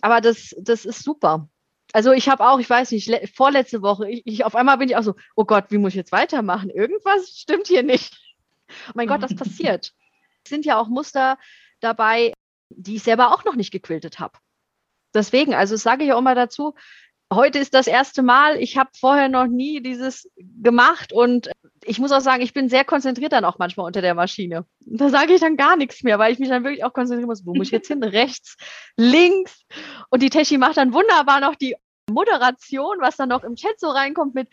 [0.00, 1.48] Aber das, das ist super.
[1.92, 4.96] Also ich habe auch, ich weiß nicht, vorletzte Woche, ich, ich, auf einmal bin ich
[4.96, 6.70] auch so, oh Gott, wie muss ich jetzt weitermachen?
[6.70, 8.16] Irgendwas stimmt hier nicht.
[8.88, 9.92] Oh mein Gott, das passiert.
[10.44, 11.38] Es sind ja auch Muster
[11.80, 12.32] dabei,
[12.70, 14.38] die ich selber auch noch nicht gequiltet habe.
[15.14, 16.74] Deswegen, also sage ich auch immer dazu,
[17.32, 21.50] heute ist das erste Mal, ich habe vorher noch nie dieses gemacht und
[21.84, 24.66] ich muss auch sagen, ich bin sehr konzentriert dann auch manchmal unter der Maschine.
[24.80, 27.44] Da sage ich dann gar nichts mehr, weil ich mich dann wirklich auch konzentrieren muss,
[27.44, 28.02] wo muss ich jetzt hin?
[28.02, 28.56] Rechts,
[28.96, 29.64] links.
[30.10, 31.74] Und die Techi macht dann wunderbar noch die
[32.10, 34.48] Moderation, was dann noch im Chat so reinkommt mit,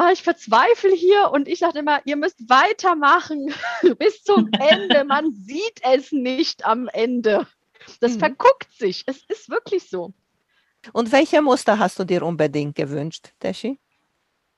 [0.00, 3.52] ah, ich verzweifle hier und ich sage immer, ihr müsst weitermachen
[3.98, 5.04] bis zum Ende.
[5.04, 7.46] Man sieht es nicht am Ende.
[8.00, 8.20] Das mhm.
[8.20, 9.04] verguckt sich.
[9.06, 10.12] Es ist wirklich so.
[10.92, 13.78] Und welche Muster hast du dir unbedingt gewünscht, Teshi?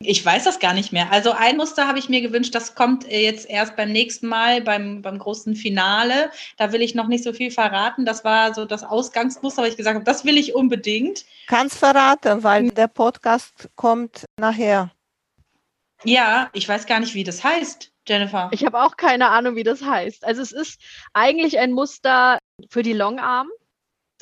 [0.04, 1.12] Ich weiß das gar nicht mehr.
[1.12, 5.00] Also ein Muster habe ich mir gewünscht, das kommt jetzt erst beim nächsten Mal, beim,
[5.00, 6.30] beim großen Finale.
[6.56, 8.04] Da will ich noch nicht so viel verraten.
[8.04, 11.24] Das war so das Ausgangsmuster, weil ich gesagt habe, das will ich unbedingt.
[11.46, 14.90] Kannst verraten, weil der Podcast kommt nachher.
[16.04, 18.50] Ja, ich weiß gar nicht, wie das heißt, Jennifer.
[18.52, 20.24] Ich habe auch keine Ahnung, wie das heißt.
[20.24, 20.80] Also es ist
[21.12, 22.38] eigentlich ein Muster
[22.70, 23.48] für die Longarm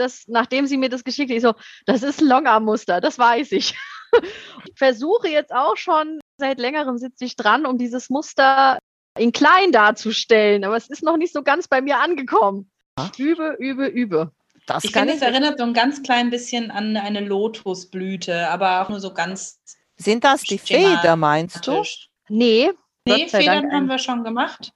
[0.01, 1.55] das, nachdem sie mir das geschickt hat, ich so,
[1.87, 3.77] das ist ein Longarm-Muster, das weiß ich.
[4.65, 8.79] ich versuche jetzt auch schon, seit längerem sitze ich dran, um dieses Muster
[9.19, 12.71] in klein darzustellen, aber es ist noch nicht so ganz bei mir angekommen.
[13.19, 14.33] Übe, übe, übe.
[14.67, 18.89] Das ich finde, es erinnert so ein ganz klein bisschen an eine Lotusblüte, aber auch
[18.89, 19.61] nur so ganz.
[20.01, 21.83] Sind das die Feder, meinst du?
[22.29, 22.71] Nee.
[23.07, 24.73] Nee, Federn haben wir schon gemacht.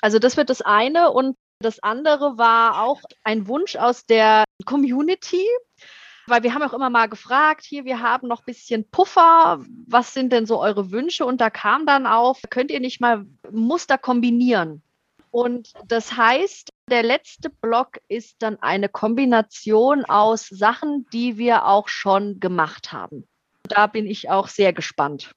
[0.00, 5.44] Also das wird das eine und das andere war auch ein Wunsch aus der Community,
[6.28, 10.14] weil wir haben auch immer mal gefragt, hier, wir haben noch ein bisschen Puffer, was
[10.14, 11.26] sind denn so eure Wünsche?
[11.26, 14.82] Und da kam dann auf, könnt ihr nicht mal Muster kombinieren?
[15.32, 21.88] Und das heißt, der letzte Block ist dann eine Kombination aus Sachen, die wir auch
[21.88, 23.26] schon gemacht haben.
[23.68, 25.32] Da bin ich auch sehr gespannt.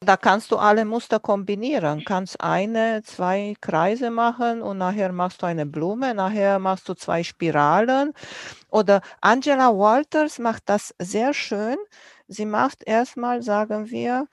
[0.00, 2.04] Da kannst du alle Muster kombinieren.
[2.04, 7.22] Kannst eine, zwei Kreise machen und nachher machst du eine Blume, nachher machst du zwei
[7.22, 8.12] Spiralen.
[8.68, 11.76] Oder Angela Walters macht das sehr schön.
[12.28, 14.26] Sie macht erstmal, sagen wir,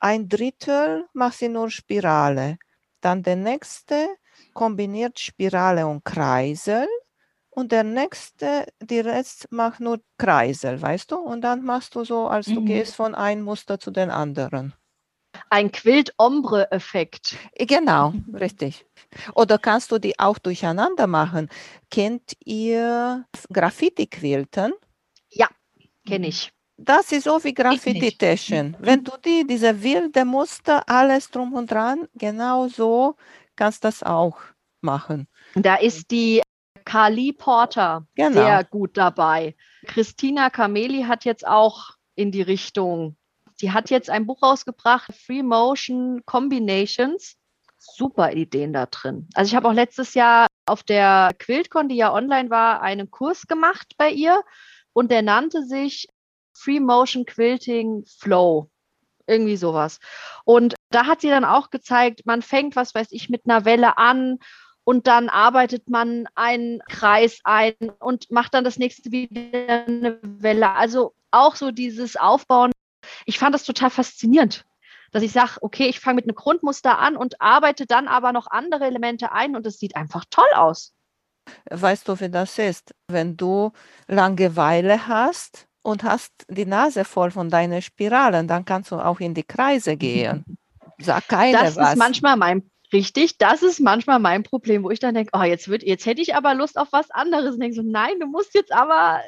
[0.00, 2.58] ein Drittel macht sie nur Spirale.
[3.00, 4.08] Dann der nächste
[4.54, 6.86] kombiniert Spirale und Kreisel.
[7.58, 11.16] Und der nächste, die Rest macht nur Kreisel, weißt du?
[11.16, 12.66] Und dann machst du so, als du mhm.
[12.66, 14.74] gehst von einem Muster zu den anderen
[15.50, 17.36] ein Quilt-Ombre-Effekt.
[17.58, 18.86] Genau, richtig.
[19.34, 21.48] Oder kannst du die auch durcheinander machen?
[21.90, 24.72] Kennt ihr Graffiti-Quilten?
[25.30, 25.48] Ja,
[26.06, 26.52] kenne ich.
[26.76, 28.76] Das ist so wie Graffiti-Taschen.
[28.78, 33.16] Wenn du die, diese wilde Muster, alles drum und dran, genau so
[33.56, 34.38] kannst du das auch
[34.80, 35.26] machen.
[35.54, 36.42] Da ist die
[36.88, 38.32] Kali Porter genau.
[38.32, 39.54] sehr gut dabei.
[39.86, 43.16] Christina Kameli hat jetzt auch in die Richtung
[43.60, 47.36] die hat jetzt ein Buch rausgebracht, Free Motion Combinations.
[47.78, 49.28] Super Ideen da drin.
[49.34, 53.46] Also ich habe auch letztes Jahr auf der QuiltCon, die ja online war, einen Kurs
[53.46, 54.42] gemacht bei ihr
[54.92, 56.08] und der nannte sich
[56.52, 58.70] Free Motion Quilting Flow.
[59.26, 60.00] Irgendwie sowas.
[60.44, 63.98] Und da hat sie dann auch gezeigt, man fängt, was weiß ich, mit einer Welle
[63.98, 64.38] an
[64.88, 70.70] und dann arbeitet man einen Kreis ein und macht dann das nächste wieder eine Welle.
[70.70, 72.72] Also auch so dieses Aufbauen
[73.26, 74.64] ich fand das total faszinierend,
[75.12, 78.46] dass ich sage, okay, ich fange mit einem Grundmuster an und arbeite dann aber noch
[78.46, 80.94] andere Elemente ein und es sieht einfach toll aus.
[81.70, 82.94] Weißt du, wie das ist?
[83.08, 83.72] Wenn du
[84.06, 89.34] Langeweile hast und hast die Nase voll von deinen Spiralen, dann kannst du auch in
[89.34, 90.44] die Kreise gehen.
[90.98, 91.92] Sag keine das was.
[91.92, 95.68] ist manchmal mein Richtig, das ist manchmal mein Problem, wo ich dann denke, oh, jetzt,
[95.68, 97.54] wird, jetzt hätte ich aber Lust auf was anderes.
[97.54, 99.20] Und denke so, nein, du musst jetzt aber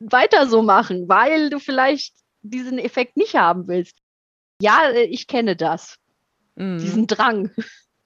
[0.00, 3.96] weiter so machen, weil du vielleicht diesen Effekt nicht haben willst.
[4.60, 5.96] Ja, äh, ich kenne das.
[6.56, 6.78] Mhm.
[6.78, 7.50] Diesen Drang.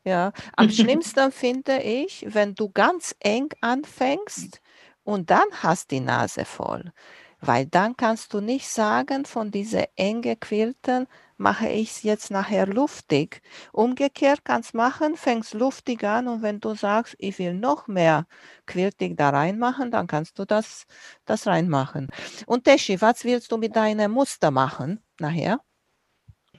[0.05, 4.61] Ja, am schlimmsten finde ich, wenn du ganz eng anfängst
[5.05, 6.93] und dann hast die Nase voll.
[7.41, 11.07] Weil dann kannst du nicht sagen, von dieser enge Quilten
[11.39, 13.41] mache ich es jetzt nachher luftig.
[13.73, 18.27] Umgekehrt kannst machen, fängst luftig an und wenn du sagst, ich will noch mehr
[18.67, 20.87] quiltig da reinmachen, dann kannst du das,
[21.25, 22.09] das reinmachen.
[22.47, 25.61] Und Teschi, was willst du mit deinem Muster machen nachher?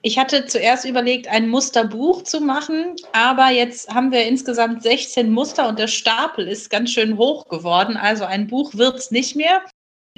[0.01, 5.67] Ich hatte zuerst überlegt, ein Musterbuch zu machen, aber jetzt haben wir insgesamt 16 Muster
[5.67, 7.97] und der Stapel ist ganz schön hoch geworden.
[7.97, 9.61] Also ein Buch wird es nicht mehr.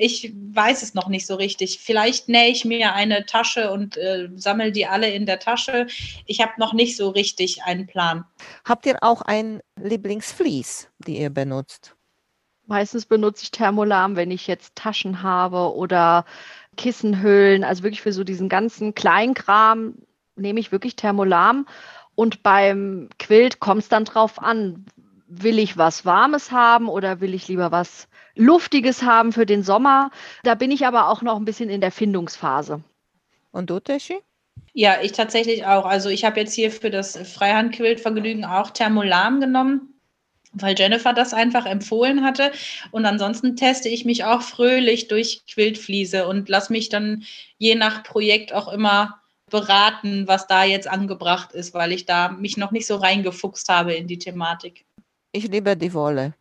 [0.01, 1.79] Ich weiß es noch nicht so richtig.
[1.79, 5.85] Vielleicht nähe ich mir eine Tasche und äh, sammle die alle in der Tasche.
[6.25, 8.25] Ich habe noch nicht so richtig einen Plan.
[8.65, 11.95] Habt ihr auch ein Lieblingsvlies, die ihr benutzt?
[12.65, 16.25] Meistens benutze ich Thermolam, wenn ich jetzt Taschen habe oder
[16.77, 17.63] Kissenhüllen.
[17.63, 19.99] Also wirklich für so diesen ganzen Kleinkram
[20.35, 21.67] nehme ich wirklich Thermolam.
[22.15, 24.83] Und beim Quilt kommt es dann drauf an,
[25.27, 30.11] will ich was Warmes haben oder will ich lieber was Luftiges haben für den Sommer.
[30.43, 32.81] Da bin ich aber auch noch ein bisschen in der Findungsphase.
[33.51, 34.19] Und du, Teschi?
[34.73, 35.85] Ja, ich tatsächlich auch.
[35.85, 39.93] Also ich habe jetzt hier für das Freihandquilt-Vergnügen auch Thermolam genommen,
[40.53, 42.51] weil Jennifer das einfach empfohlen hatte.
[42.91, 47.23] Und ansonsten teste ich mich auch fröhlich durch Quiltfliese und lasse mich dann
[47.57, 52.55] je nach Projekt auch immer beraten, was da jetzt angebracht ist, weil ich da mich
[52.55, 54.85] noch nicht so reingefuchst habe in die Thematik.
[55.33, 56.33] Ich liebe die Wolle.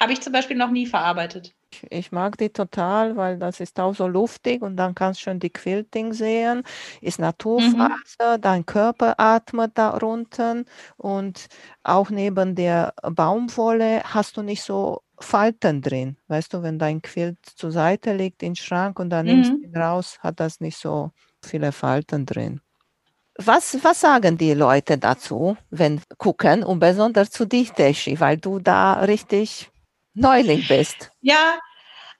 [0.00, 1.52] Habe ich zum Beispiel noch nie verarbeitet.
[1.90, 5.40] Ich mag die total, weil das ist auch so luftig und dann kannst du schon
[5.40, 6.62] die Quilting sehen.
[7.00, 8.40] Ist Naturfaser, mhm.
[8.40, 10.64] dein Körper atmet darunter
[10.96, 11.46] und
[11.82, 16.16] auch neben der Baumwolle hast du nicht so Falten drin.
[16.28, 19.32] Weißt du, wenn dein Quilt zur Seite liegt im Schrank und dann mhm.
[19.32, 21.10] nimmst du ihn raus, hat das nicht so
[21.42, 22.60] viele Falten drin.
[23.38, 28.58] Was, was sagen die Leute dazu, wenn gucken und besonders zu dich, Teschi, weil du
[28.60, 29.70] da richtig
[30.16, 31.10] Neuling bist.
[31.20, 31.58] Ja,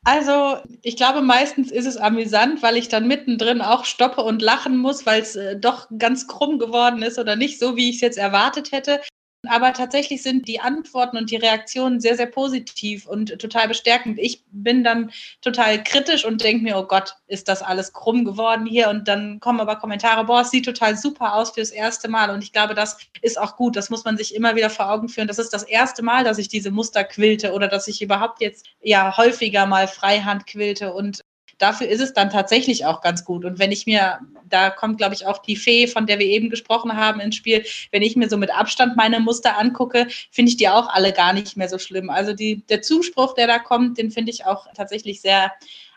[0.05, 4.77] also ich glaube, meistens ist es amüsant, weil ich dann mittendrin auch stoppe und lachen
[4.77, 8.03] muss, weil es äh, doch ganz krumm geworden ist oder nicht so, wie ich es
[8.03, 9.01] jetzt erwartet hätte.
[9.49, 14.19] Aber tatsächlich sind die Antworten und die Reaktionen sehr, sehr positiv und total bestärkend.
[14.19, 18.67] Ich bin dann total kritisch und denke mir, oh Gott, ist das alles krumm geworden
[18.67, 18.89] hier?
[18.89, 22.31] Und dann kommen aber Kommentare, boah, es sieht total super aus fürs erste Mal.
[22.31, 23.77] Und ich glaube, das ist auch gut.
[23.77, 25.29] Das muss man sich immer wieder vor Augen führen.
[25.29, 28.67] Das ist das erste Mal, dass ich diese Muster quilte oder dass ich überhaupt jetzt
[28.81, 30.93] ja häufiger mal Freihand quilte.
[30.93, 31.25] Und
[31.59, 33.45] dafür ist es dann tatsächlich auch ganz gut.
[33.45, 36.51] Und wenn ich mir, da kommt, glaube ich, auch die Fee, von der wir eben
[36.51, 40.57] gesprochen haben, ins Spiel, wenn ich mir so mit Abstand meine Muster angucke, finde ich
[40.57, 42.11] die auch alle gar nicht mehr so schlimm.
[42.11, 45.53] Also die, der Zuspruch, der da kommt, den finde ich auch tatsächlich sehr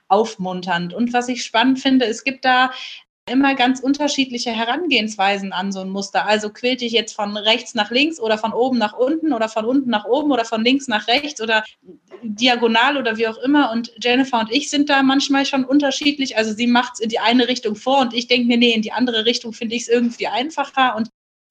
[0.07, 0.93] aufmunternd.
[0.93, 2.71] Und was ich spannend finde, es gibt da
[3.29, 6.25] immer ganz unterschiedliche Herangehensweisen an so ein Muster.
[6.25, 9.65] Also quilte ich jetzt von rechts nach links oder von oben nach unten oder von
[9.65, 11.63] unten nach oben oder von links nach rechts oder
[12.23, 13.71] diagonal oder wie auch immer.
[13.71, 16.37] Und Jennifer und ich sind da manchmal schon unterschiedlich.
[16.37, 18.81] Also sie macht es in die eine Richtung vor und ich denke mir, nee, in
[18.81, 20.95] die andere Richtung finde ich es irgendwie einfacher.
[20.95, 21.09] Und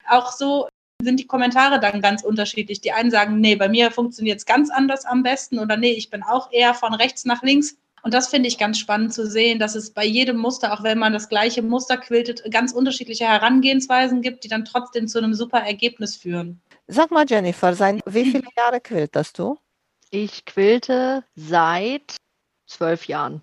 [0.09, 0.69] auch so
[1.01, 2.81] sind die Kommentare dann ganz unterschiedlich.
[2.81, 6.11] Die einen sagen, nee, bei mir funktioniert es ganz anders am besten oder nee, ich
[6.11, 7.77] bin auch eher von rechts nach links.
[8.03, 10.99] Und das finde ich ganz spannend zu sehen, dass es bei jedem Muster, auch wenn
[10.99, 15.59] man das gleiche Muster quiltet, ganz unterschiedliche Herangehensweisen gibt, die dann trotzdem zu einem super
[15.59, 16.61] Ergebnis führen.
[16.87, 19.59] Sag mal, Jennifer, seit wie viele Jahre quiltest du?
[20.11, 22.17] Ich quilte seit
[22.67, 23.43] zwölf Jahren,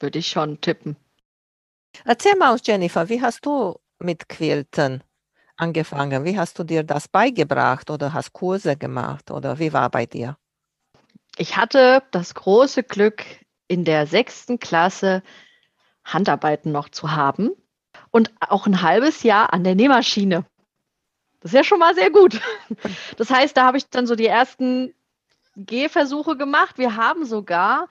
[0.00, 0.96] würde ich schon tippen.
[2.04, 5.02] Erzähl mal uns, Jennifer, wie hast du mit Quilten
[5.56, 6.24] angefangen?
[6.24, 10.36] Wie hast du dir das beigebracht oder hast Kurse gemacht oder wie war bei dir?
[11.36, 13.24] Ich hatte das große Glück,
[13.68, 15.22] in der sechsten Klasse
[16.04, 17.50] Handarbeiten noch zu haben
[18.10, 20.44] und auch ein halbes Jahr an der Nähmaschine.
[21.40, 22.40] Das ist ja schon mal sehr gut.
[23.16, 24.94] Das heißt, da habe ich dann so die ersten
[25.56, 26.78] Gehversuche gemacht.
[26.78, 27.88] Wir haben sogar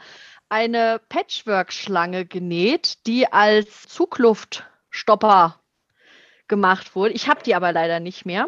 [0.50, 5.60] eine Patchwork-Schlange genäht, die als Zugluftstopper
[6.48, 7.13] gemacht wurde.
[7.13, 8.48] Ich habe die aber leider nicht mehr.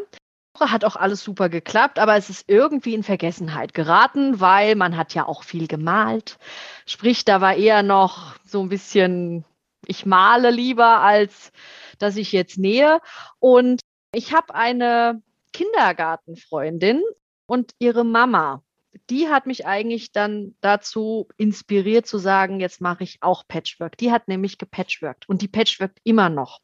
[0.57, 5.13] Hat auch alles super geklappt, aber es ist irgendwie in Vergessenheit geraten, weil man hat
[5.13, 6.37] ja auch viel gemalt.
[6.85, 9.45] Sprich, da war eher noch so ein bisschen,
[9.85, 11.51] ich male lieber, als
[11.97, 12.99] dass ich jetzt nähe.
[13.39, 13.81] Und
[14.13, 15.21] ich habe eine
[15.53, 17.03] Kindergartenfreundin
[17.45, 18.63] und ihre Mama.
[19.09, 23.97] Die hat mich eigentlich dann dazu inspiriert zu sagen, jetzt mache ich auch Patchwork.
[23.97, 26.59] Die hat nämlich gepatchworkt und die patchworkt immer noch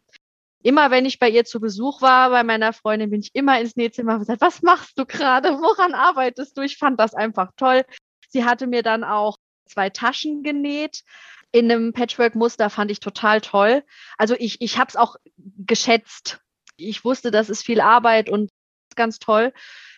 [0.65, 3.75] immer wenn ich bei ihr zu Besuch war, bei meiner Freundin, bin ich immer ins
[3.75, 5.49] Nähzimmer und gesagt, was machst du gerade?
[5.59, 6.61] Woran arbeitest du?
[6.61, 7.85] Ich fand das einfach toll.
[8.29, 11.03] Sie hatte mir dann auch zwei Taschen genäht
[11.51, 13.83] in einem Patchwork-Muster, fand ich total toll.
[14.17, 16.39] Also ich, ich habe es auch geschätzt.
[16.77, 18.49] Ich wusste, das ist viel Arbeit und
[18.95, 19.53] ganz toll.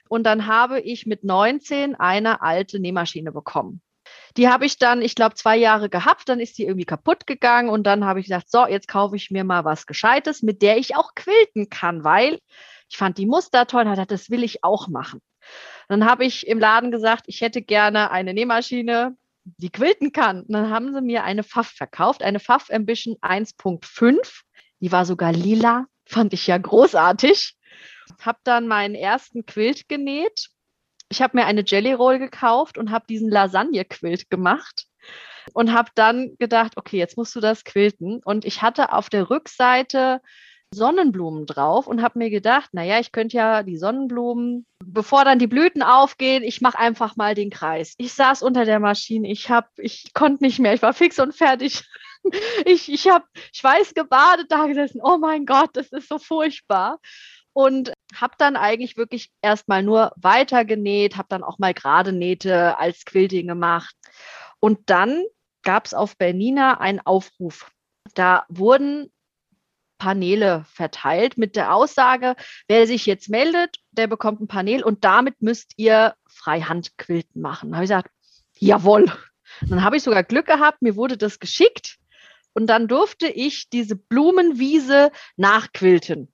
[0.10, 3.82] Und dann habe ich mit 19 eine alte Nähmaschine bekommen.
[4.35, 7.69] Die habe ich dann, ich glaube, zwei Jahre gehabt, dann ist die irgendwie kaputt gegangen
[7.69, 10.77] und dann habe ich gesagt, so, jetzt kaufe ich mir mal was Gescheites, mit der
[10.77, 12.39] ich auch quilten kann, weil
[12.89, 15.21] ich fand die Muster toll und dachte, das will ich auch machen.
[15.87, 20.41] Dann habe ich im Laden gesagt, ich hätte gerne eine Nähmaschine, die quilten kann.
[20.41, 24.41] Und dann haben sie mir eine Pfaff verkauft, eine Pfaff Ambition 1.5.
[24.79, 27.55] Die war sogar lila, fand ich ja großartig.
[28.21, 30.49] Habe dann meinen ersten Quilt genäht.
[31.10, 34.88] Ich habe mir eine Jelly Roll gekauft und habe diesen Lasagne-Quilt gemacht
[35.54, 38.22] und habe dann gedacht, okay, jetzt musst du das quilten.
[38.24, 40.22] Und ich hatte auf der Rückseite
[40.74, 45.48] Sonnenblumen drauf und habe mir gedacht, naja, ich könnte ja die Sonnenblumen, bevor dann die
[45.48, 47.93] Blüten aufgehen, ich mache einfach mal den Kreis.
[47.98, 51.36] Ich saß unter der Maschine, ich habe, ich konnte nicht mehr, ich war fix und
[51.36, 51.84] fertig.
[52.65, 55.00] Ich, ich habe schweiß gebadet da gesessen.
[55.02, 57.00] Oh mein Gott, das ist so furchtbar.
[57.54, 62.77] Und habe dann eigentlich wirklich erstmal nur weiter genäht, habe dann auch mal gerade Nähte
[62.77, 63.95] als Quilting gemacht.
[64.60, 65.23] Und dann
[65.63, 67.71] gab es auf Bernina einen Aufruf.
[68.13, 69.12] Da wurden
[69.97, 72.36] Paneele verteilt mit der Aussage,
[72.67, 77.71] wer sich jetzt meldet, der bekommt ein Panel und damit müsst ihr Freihandquilten machen.
[77.71, 78.12] Da habe ich gesagt,
[78.58, 79.12] jawohl.
[79.62, 81.97] Dann habe ich sogar Glück gehabt, mir wurde das geschickt
[82.53, 86.32] und dann durfte ich diese Blumenwiese nachquilten.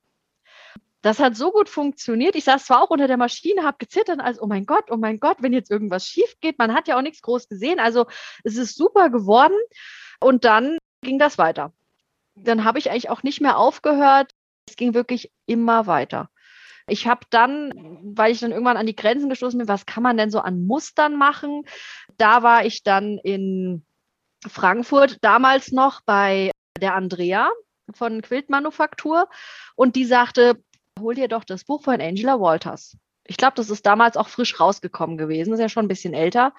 [1.03, 2.35] Das hat so gut funktioniert.
[2.35, 5.19] Ich saß zwar auch unter der Maschine, habe gezittert, als oh mein Gott, oh mein
[5.19, 6.57] Gott, wenn jetzt irgendwas schief geht.
[6.57, 7.79] Man hat ja auch nichts groß gesehen.
[7.79, 8.07] Also
[8.43, 9.55] es ist super geworden.
[10.19, 11.73] Und dann ging das weiter
[12.35, 14.31] dann habe ich eigentlich auch nicht mehr aufgehört.
[14.67, 16.29] Es ging wirklich immer weiter.
[16.87, 17.71] Ich habe dann,
[18.03, 20.65] weil ich dann irgendwann an die Grenzen gestoßen bin, was kann man denn so an
[20.65, 21.63] Mustern machen?
[22.17, 23.85] Da war ich dann in
[24.45, 27.49] Frankfurt damals noch bei der Andrea
[27.93, 29.29] von Quiltmanufaktur
[29.75, 30.61] und die sagte,
[30.99, 32.97] hol dir doch das Buch von Angela Walters.
[33.25, 36.53] Ich glaube, das ist damals auch frisch rausgekommen gewesen, ist ja schon ein bisschen älter.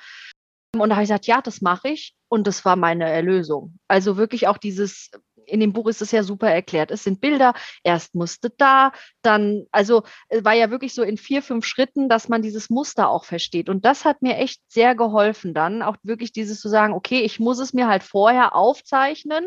[0.75, 2.15] Und da habe ich gesagt, ja, das mache ich.
[2.29, 3.79] Und das war meine Erlösung.
[3.87, 5.11] Also wirklich auch dieses
[5.47, 6.91] in dem Buch ist es ja super erklärt.
[6.91, 8.93] Es sind Bilder, erst musste da,
[9.23, 13.25] dann, also war ja wirklich so in vier, fünf Schritten, dass man dieses Muster auch
[13.25, 13.69] versteht.
[13.69, 17.41] Und das hat mir echt sehr geholfen, dann auch wirklich dieses zu sagen, okay, ich
[17.41, 19.47] muss es mir halt vorher aufzeichnen,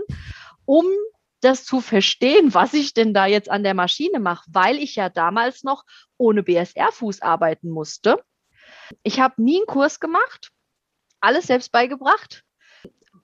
[0.66, 0.86] um
[1.42, 5.10] das zu verstehen, was ich denn da jetzt an der Maschine mache, weil ich ja
[5.10, 5.84] damals noch
[6.18, 8.24] ohne BSR-Fuß arbeiten musste.
[9.04, 10.50] Ich habe nie einen Kurs gemacht,
[11.20, 12.44] alles selbst beigebracht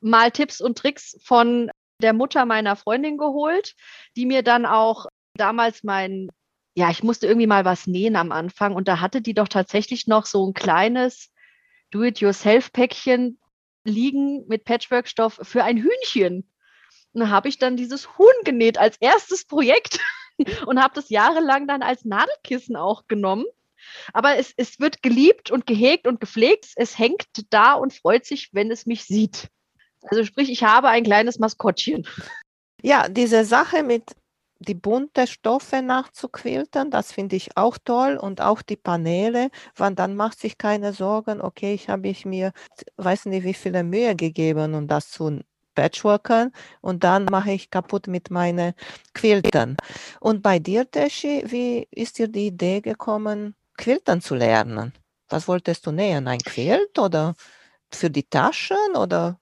[0.04, 1.72] mal Tipps und Tricks von
[2.02, 3.76] der Mutter meiner Freundin geholt,
[4.16, 6.30] die mir dann auch damals mein,
[6.76, 10.08] ja, ich musste irgendwie mal was nähen am Anfang und da hatte die doch tatsächlich
[10.08, 11.32] noch so ein kleines
[11.92, 13.40] Do-it-yourself-Päckchen
[13.86, 16.50] liegen mit Patchwork-Stoff für ein Hühnchen.
[17.14, 20.00] Und habe ich dann dieses Huhn genäht als erstes Projekt
[20.66, 23.46] und habe das jahrelang dann als Nadelkissen auch genommen.
[24.14, 26.68] Aber es, es wird geliebt und gehegt und gepflegt.
[26.76, 29.50] Es hängt da und freut sich, wenn es mich sieht.
[30.04, 32.08] Also sprich, ich habe ein kleines Maskottchen.
[32.82, 34.16] Ja, diese Sache mit
[34.60, 40.16] die bunte Stoffe nachzuquiltern, das finde ich auch toll und auch die Paneele, weil dann
[40.16, 42.54] macht sich keine Sorgen, okay, ich habe ich mir,
[42.98, 45.42] weiß nicht wie viele Mühe gegeben, um das zu
[45.76, 48.74] patchworkern und dann mache ich kaputt mit meinen
[49.14, 49.78] Quiltern.
[50.20, 54.94] Und bei dir, Teschi, wie ist dir die Idee gekommen, Quiltern zu lernen?
[55.30, 56.28] Was wolltest du nähen?
[56.28, 57.36] Ein Quilt oder
[57.92, 59.40] für die Taschen oder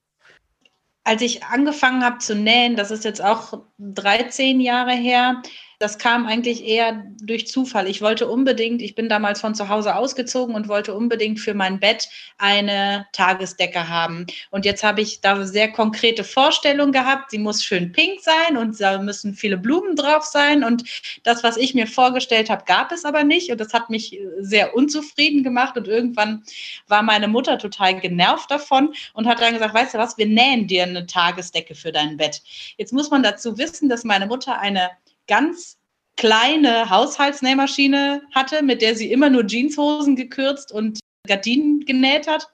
[1.03, 5.41] als ich angefangen habe zu nähen, das ist jetzt auch 13 Jahre her,
[5.81, 7.87] das kam eigentlich eher durch Zufall.
[7.87, 11.79] Ich wollte unbedingt, ich bin damals von zu Hause ausgezogen und wollte unbedingt für mein
[11.79, 14.27] Bett eine Tagesdecke haben.
[14.51, 17.31] Und jetzt habe ich da sehr konkrete Vorstellungen gehabt.
[17.31, 20.63] Sie muss schön pink sein und da müssen viele Blumen drauf sein.
[20.63, 20.83] Und
[21.23, 23.51] das, was ich mir vorgestellt habe, gab es aber nicht.
[23.51, 25.75] Und das hat mich sehr unzufrieden gemacht.
[25.77, 26.43] Und irgendwann
[26.89, 30.67] war meine Mutter total genervt davon und hat dann gesagt, weißt du was, wir nähen
[30.67, 32.43] dir eine Tagesdecke für dein Bett.
[32.77, 34.91] Jetzt muss man dazu wissen, dass meine Mutter eine
[35.31, 35.77] ganz
[36.17, 42.49] kleine Haushaltsnähmaschine hatte, mit der sie immer nur Jeanshosen gekürzt und Gardinen genäht hat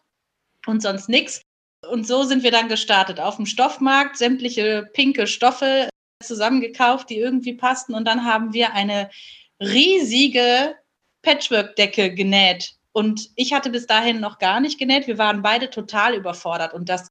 [0.67, 1.41] und sonst nichts.
[1.89, 5.89] Und so sind wir dann gestartet auf dem Stoffmarkt, sämtliche pinke Stoffe
[6.23, 7.95] zusammengekauft, die irgendwie passten.
[7.95, 9.09] Und dann haben wir eine
[9.59, 10.75] riesige
[11.23, 12.75] Patchwork-Decke genäht.
[12.91, 15.07] Und ich hatte bis dahin noch gar nicht genäht.
[15.07, 16.75] Wir waren beide total überfordert.
[16.75, 17.07] Und das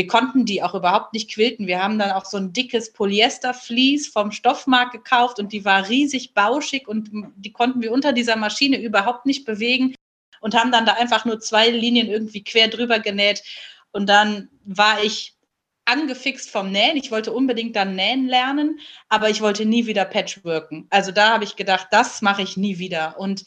[0.00, 1.66] wir konnten die auch überhaupt nicht quilten.
[1.66, 6.32] Wir haben dann auch so ein dickes Polyestervlies vom Stoffmarkt gekauft und die war riesig
[6.32, 9.94] bauschig und die konnten wir unter dieser Maschine überhaupt nicht bewegen
[10.40, 13.42] und haben dann da einfach nur zwei Linien irgendwie quer drüber genäht.
[13.92, 15.34] Und dann war ich
[15.84, 16.96] angefixt vom Nähen.
[16.96, 20.86] Ich wollte unbedingt dann nähen lernen, aber ich wollte nie wieder Patchworken.
[20.88, 23.20] Also da habe ich gedacht, das mache ich nie wieder.
[23.20, 23.44] Und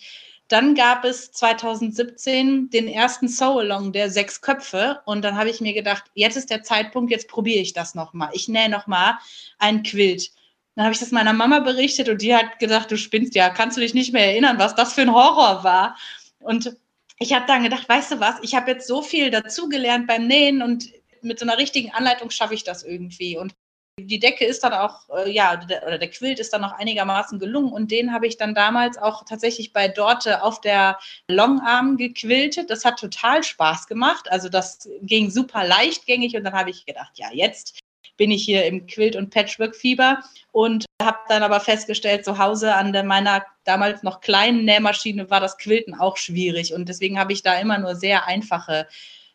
[0.53, 5.73] dann gab es 2017 den ersten Sew-Along der sechs Köpfe und dann habe ich mir
[5.73, 8.29] gedacht, jetzt ist der Zeitpunkt, jetzt probiere ich das nochmal.
[8.33, 9.15] Ich nähe nochmal
[9.57, 10.31] ein Quilt.
[10.75, 13.77] Dann habe ich das meiner Mama berichtet und die hat gedacht, du spinnst ja, kannst
[13.77, 15.97] du dich nicht mehr erinnern, was das für ein Horror war.
[16.39, 16.77] Und
[17.17, 20.61] ich habe dann gedacht, weißt du was, ich habe jetzt so viel dazugelernt beim Nähen
[20.61, 20.91] und
[21.23, 23.37] mit so einer richtigen Anleitung schaffe ich das irgendwie.
[23.37, 23.55] Und
[23.99, 27.39] die Decke ist dann auch, äh, ja, der, oder der Quilt ist dann auch einigermaßen
[27.39, 32.69] gelungen und den habe ich dann damals auch tatsächlich bei Dorte auf der Longarm gequiltet.
[32.69, 34.31] Das hat total Spaß gemacht.
[34.31, 37.79] Also das ging super leichtgängig und dann habe ich gedacht, ja, jetzt
[38.17, 40.19] bin ich hier im Quilt- und Patchwork-Fieber
[40.51, 45.57] und habe dann aber festgestellt, zu Hause an meiner damals noch kleinen Nähmaschine war das
[45.57, 48.87] Quilten auch schwierig und deswegen habe ich da immer nur sehr einfache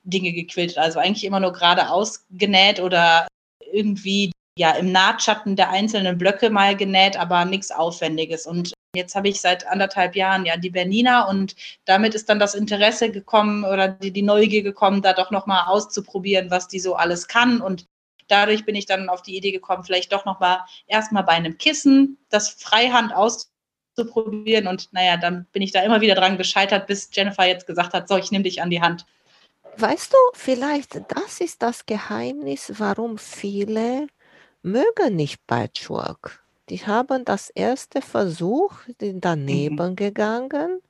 [0.04, 3.26] Dinge gequiltet, also eigentlich immer nur geradeaus genäht oder
[3.72, 8.44] irgendwie ja im Nahtschatten der einzelnen Blöcke mal genäht, aber nichts Aufwendiges.
[8.44, 11.54] Und jetzt habe ich seit anderthalb Jahren ja die Bernina und
[11.84, 16.50] damit ist dann das Interesse gekommen oder die, die Neugier gekommen, da doch nochmal auszuprobieren,
[16.50, 17.60] was die so alles kann.
[17.60, 17.86] Und
[18.26, 22.18] dadurch bin ich dann auf die Idee gekommen, vielleicht doch nochmal erstmal bei einem Kissen
[22.28, 24.66] das Freihand auszuprobieren.
[24.66, 28.08] Und naja, dann bin ich da immer wieder dran gescheitert, bis Jennifer jetzt gesagt hat,
[28.08, 29.06] so, ich nehme dich an die Hand.
[29.76, 34.08] Weißt du, vielleicht das ist das Geheimnis, warum viele
[34.62, 36.42] mögen nicht Patchwork.
[36.68, 39.96] Die haben das erste Versuch, sind daneben mhm.
[39.96, 40.82] gegangen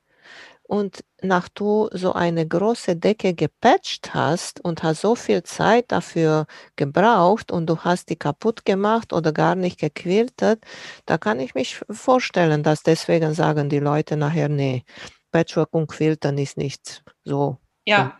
[0.68, 6.46] und nach du so eine große Decke gepatcht hast und hast so viel Zeit dafür
[6.76, 10.62] gebraucht und du hast die kaputt gemacht oder gar nicht gequiltet,
[11.06, 14.84] da kann ich mich vorstellen, dass deswegen sagen die Leute nachher, nee,
[15.32, 17.56] Patchwork und Quilten ist nicht so.
[17.86, 18.18] Ja,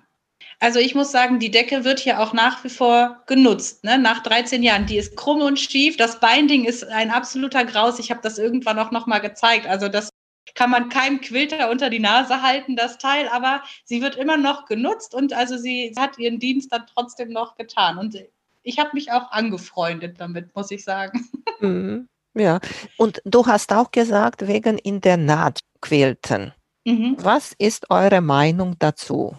[0.60, 3.96] also ich muss sagen, die Decke wird hier auch nach wie vor genutzt, ne?
[3.98, 4.86] nach 13 Jahren.
[4.86, 5.96] Die ist krumm und schief.
[5.96, 7.98] Das Binding ist ein absoluter Graus.
[7.98, 9.66] Ich habe das irgendwann auch nochmal gezeigt.
[9.66, 10.10] Also das
[10.54, 14.64] kann man keinem Quilter unter die Nase halten, das Teil, aber sie wird immer noch
[14.64, 17.98] genutzt und also sie hat ihren Dienst dann trotzdem noch getan.
[17.98, 18.16] Und
[18.62, 21.28] ich habe mich auch angefreundet damit, muss ich sagen.
[21.60, 22.06] Mhm.
[22.34, 22.60] Ja,
[22.98, 26.52] und du hast auch gesagt, wegen in der Naht quilten.
[26.84, 27.16] Mhm.
[27.18, 29.36] Was ist eure Meinung dazu?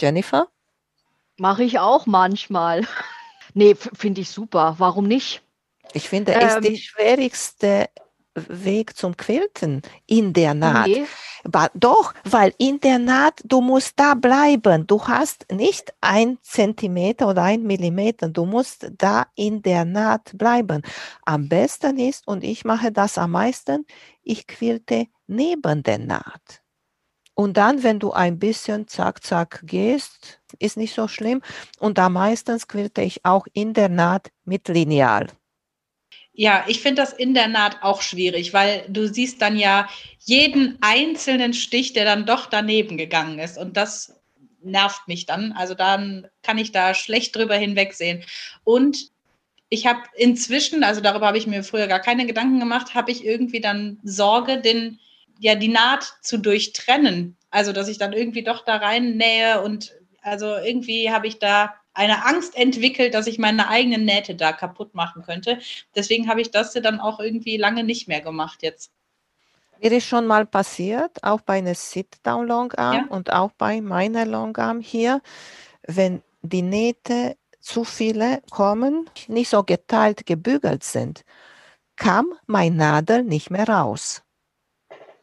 [0.00, 0.48] Jennifer?
[1.36, 2.86] Mache ich auch manchmal.
[3.54, 4.74] nee, finde ich super.
[4.78, 5.42] Warum nicht?
[5.92, 7.88] Ich finde, es ähm, ist der schwierigste
[8.34, 10.86] Weg zum Quilten in der Naht.
[10.86, 11.06] Nee.
[11.74, 14.86] Doch, weil in der Naht, du musst da bleiben.
[14.86, 18.28] Du hast nicht ein Zentimeter oder ein Millimeter.
[18.28, 20.82] Du musst da in der Naht bleiben.
[21.24, 23.86] Am besten ist, und ich mache das am meisten,
[24.22, 26.62] ich quilte neben der Naht.
[27.38, 31.40] Und dann, wenn du ein bisschen zack, zack gehst, ist nicht so schlimm.
[31.78, 35.28] Und da meistens quilte ich auch in der Naht mit Lineal.
[36.32, 40.78] Ja, ich finde das in der Naht auch schwierig, weil du siehst dann ja jeden
[40.80, 43.56] einzelnen Stich, der dann doch daneben gegangen ist.
[43.56, 44.20] Und das
[44.60, 45.52] nervt mich dann.
[45.52, 48.24] Also dann kann ich da schlecht drüber hinwegsehen.
[48.64, 49.12] Und
[49.68, 53.24] ich habe inzwischen, also darüber habe ich mir früher gar keine Gedanken gemacht, habe ich
[53.24, 54.98] irgendwie dann Sorge, den
[55.38, 57.36] ja die Naht zu durchtrennen.
[57.50, 61.74] Also, dass ich dann irgendwie doch da rein nähe und also irgendwie habe ich da
[61.94, 65.58] eine Angst entwickelt, dass ich meine eigenen Nähte da kaputt machen könnte.
[65.96, 68.92] Deswegen habe ich das dann auch irgendwie lange nicht mehr gemacht jetzt.
[69.80, 73.06] Mir ist schon mal passiert, auch bei einer Sit-Down-Longarm ja.
[73.08, 75.20] und auch bei meiner Longarm hier,
[75.86, 81.24] wenn die Nähte zu viele kommen, nicht so geteilt gebügelt sind,
[81.96, 84.22] kam mein Nadel nicht mehr raus.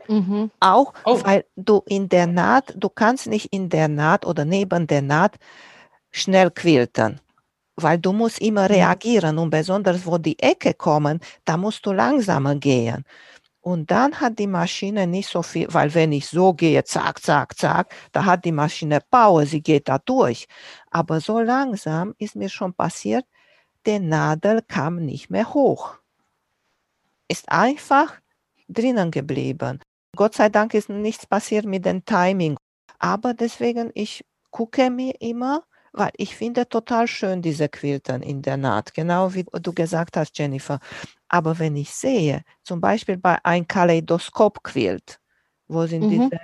[0.07, 0.51] Mhm.
[0.59, 1.19] Auch oh.
[1.23, 5.37] weil du in der Naht, du kannst nicht in der Naht oder neben der Naht
[6.11, 7.19] schnell quilten,
[7.75, 8.75] weil du musst immer mhm.
[8.75, 13.03] reagieren und besonders wo die Ecke kommen, da musst du langsamer gehen.
[13.65, 17.57] Und dann hat die Maschine nicht so viel, weil wenn ich so gehe, zack, zack,
[17.57, 20.45] zack, da hat die Maschine Power, sie geht da durch.
[20.91, 23.25] Aber so langsam ist mir schon passiert,
[23.87, 25.95] der Nadel kam nicht mehr hoch.
[27.27, 28.13] Ist einfach
[28.67, 29.79] drinnen geblieben.
[30.15, 32.57] Gott sei Dank ist nichts passiert mit dem Timing.
[32.99, 38.57] Aber deswegen, ich gucke mir immer, weil ich finde total schön diese Quilten in der
[38.57, 40.79] Naht, genau wie du gesagt hast, Jennifer.
[41.29, 45.19] Aber wenn ich sehe, zum Beispiel bei einem Kaleidoskop-Quilt,
[45.67, 46.09] wo sind mhm.
[46.09, 46.41] diese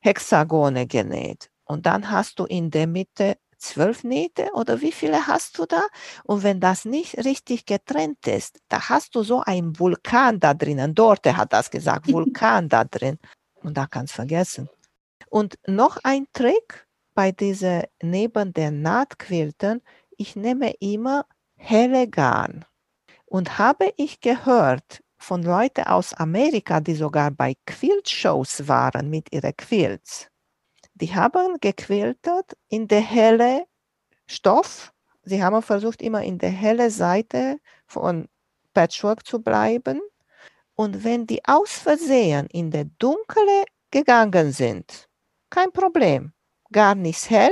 [0.00, 5.58] Hexagone genäht und dann hast du in der Mitte zwölf Nähte oder wie viele hast
[5.58, 5.82] du da?
[6.24, 10.94] Und wenn das nicht richtig getrennt ist, da hast du so einen Vulkan da drinnen.
[10.94, 13.18] Dorte hat das gesagt, Vulkan da drin.
[13.62, 14.68] Und da kannst du vergessen.
[15.30, 19.82] Und noch ein Trick bei dieser neben der Nahtquilten,
[20.16, 21.24] ich nehme immer
[21.56, 22.64] helle Garn.
[23.24, 29.56] Und habe ich gehört von Leuten aus Amerika, die sogar bei Quilt-Shows waren mit ihren
[29.56, 30.28] Quilts,
[31.02, 33.66] die haben gequiltet in der helle
[34.28, 34.92] Stoff.
[35.24, 38.28] Sie haben versucht, immer in der helle Seite von
[38.72, 40.00] Patchwork zu bleiben.
[40.76, 45.08] Und wenn die aus Versehen in der dunkle gegangen sind,
[45.50, 46.32] kein Problem,
[46.70, 47.50] gar nicht hell,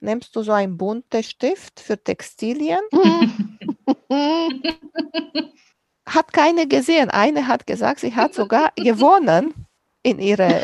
[0.00, 2.80] nimmst du so einen bunten Stift für Textilien
[6.06, 7.10] hat keine gesehen.
[7.10, 9.54] Eine hat gesagt, sie hat sogar gewonnen
[10.02, 10.62] in ihrer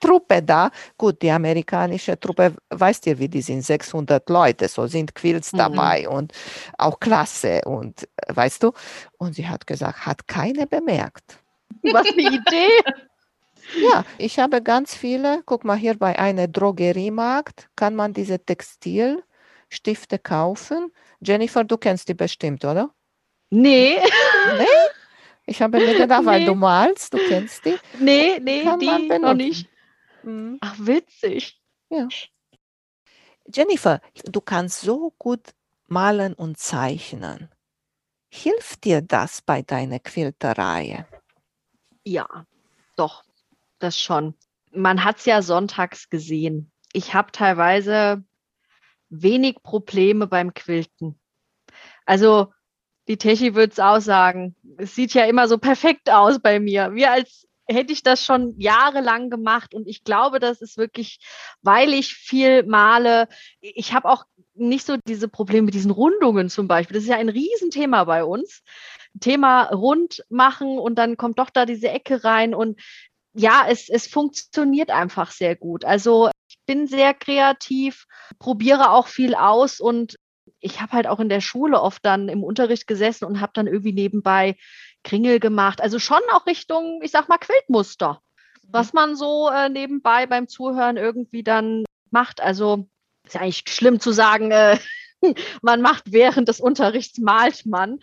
[0.00, 0.70] Truppe da.
[0.96, 5.58] Gut, die amerikanische Truppe, weißt ihr, wie die sind, 600 Leute, so sind Quills mhm.
[5.58, 6.32] dabei und
[6.78, 8.72] auch Klasse und äh, weißt du.
[9.18, 11.38] Und sie hat gesagt, hat keine bemerkt.
[11.82, 12.92] Was eine Idee.
[13.78, 15.42] Ja, ich habe ganz viele.
[15.46, 20.90] Guck mal, hier bei einer Drogeriemarkt kann man diese Textilstifte kaufen.
[21.20, 22.90] Jennifer, du kennst die bestimmt, oder?
[23.50, 23.98] Nee.
[24.58, 24.64] Nee?
[25.46, 26.26] Ich habe mir gedacht, nee.
[26.26, 27.76] weil du malst, du kennst die.
[27.98, 29.69] Nee, nee, kann die noch nicht.
[30.22, 30.58] Mhm.
[30.60, 31.60] Ach, witzig.
[31.88, 32.08] Ja.
[33.52, 35.54] Jennifer, du kannst so gut
[35.86, 37.50] malen und zeichnen.
[38.32, 41.04] Hilft dir das bei deiner Quilterei?
[42.04, 42.46] Ja,
[42.96, 43.24] doch,
[43.80, 44.34] das schon.
[44.72, 46.70] Man hat es ja sonntags gesehen.
[46.92, 48.24] Ich habe teilweise
[49.08, 51.18] wenig Probleme beim Quilten.
[52.06, 52.52] Also
[53.08, 54.54] die Techie würde es auch sagen.
[54.78, 56.94] Es sieht ja immer so perfekt aus bei mir.
[56.94, 59.74] Wie als hätte ich das schon jahrelang gemacht.
[59.74, 61.20] Und ich glaube, das ist wirklich,
[61.62, 63.28] weil ich viel male.
[63.60, 66.94] Ich habe auch nicht so diese Probleme mit diesen Rundungen zum Beispiel.
[66.94, 68.62] Das ist ja ein Riesenthema bei uns.
[69.18, 72.54] Thema rund machen und dann kommt doch da diese Ecke rein.
[72.54, 72.80] Und
[73.32, 75.84] ja, es, es funktioniert einfach sehr gut.
[75.84, 78.06] Also ich bin sehr kreativ,
[78.38, 80.16] probiere auch viel aus und
[80.60, 83.66] ich habe halt auch in der Schule oft dann im Unterricht gesessen und habe dann
[83.66, 84.56] irgendwie nebenbei
[85.04, 85.80] Kringel gemacht.
[85.80, 88.20] Also schon auch Richtung, ich sag mal, Quiltmuster,
[88.62, 88.68] mhm.
[88.70, 92.40] was man so äh, nebenbei beim Zuhören irgendwie dann macht.
[92.40, 92.88] Also
[93.24, 94.78] ist ja eigentlich schlimm zu sagen, äh,
[95.62, 97.98] man macht während des Unterrichts malt man.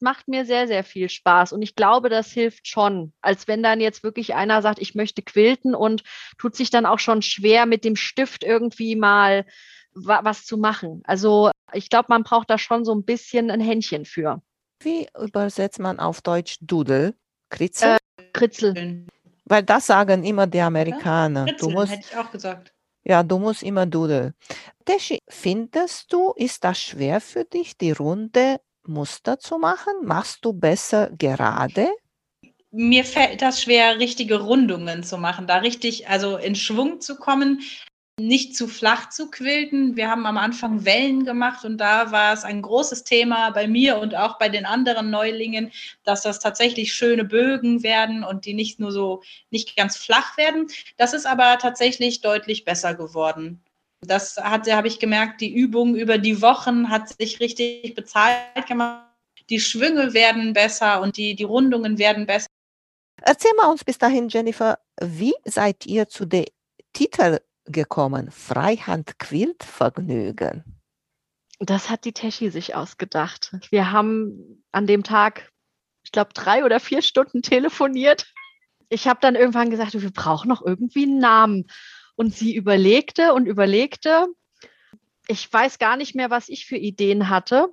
[0.00, 3.80] Macht mir sehr, sehr viel Spaß und ich glaube, das hilft schon, als wenn dann
[3.80, 6.02] jetzt wirklich einer sagt, ich möchte quilten und
[6.38, 9.46] tut sich dann auch schon schwer mit dem Stift irgendwie mal
[9.94, 11.02] was zu machen.
[11.04, 14.42] Also ich glaube, man braucht da schon so ein bisschen ein Händchen für.
[14.82, 17.14] Wie übersetzt man auf Deutsch Doodle?
[17.50, 17.96] Kritzel?
[18.16, 19.06] Äh, Kritzel.
[19.44, 21.44] Weil das sagen immer die Amerikaner.
[21.44, 22.72] Kritzeln, du musst, hätte ich auch gesagt.
[23.04, 24.34] Ja, du musst immer Doodle.
[24.84, 29.92] Teschi, findest du, ist das schwer für dich, die runde Muster zu machen?
[30.04, 31.88] Machst du besser gerade?
[32.70, 37.60] Mir fällt das schwer, richtige Rundungen zu machen, da richtig, also in Schwung zu kommen
[38.20, 39.96] nicht zu flach zu quilten.
[39.96, 43.98] Wir haben am Anfang Wellen gemacht und da war es ein großes Thema bei mir
[43.98, 45.72] und auch bei den anderen Neulingen,
[46.04, 50.68] dass das tatsächlich schöne Bögen werden und die nicht nur so nicht ganz flach werden.
[50.98, 53.62] Das ist aber tatsächlich deutlich besser geworden.
[54.02, 59.06] Das hat, habe ich gemerkt, die Übung über die Wochen hat sich richtig bezahlt gemacht.
[59.48, 62.48] Die Schwünge werden besser und die, die Rundungen werden besser.
[63.22, 66.46] Erzähl mal uns bis dahin, Jennifer, wie seid ihr zu der
[66.92, 68.30] Titel gekommen.
[68.30, 70.64] Freihand-Quiltvergnügen.
[71.58, 73.56] Das hat die Teschi sich ausgedacht.
[73.70, 75.52] Wir haben an dem Tag,
[76.04, 78.26] ich glaube, drei oder vier Stunden telefoniert.
[78.88, 81.68] Ich habe dann irgendwann gesagt, wir brauchen noch irgendwie einen Namen.
[82.16, 84.26] Und sie überlegte und überlegte.
[85.28, 87.68] Ich weiß gar nicht mehr, was ich für Ideen hatte.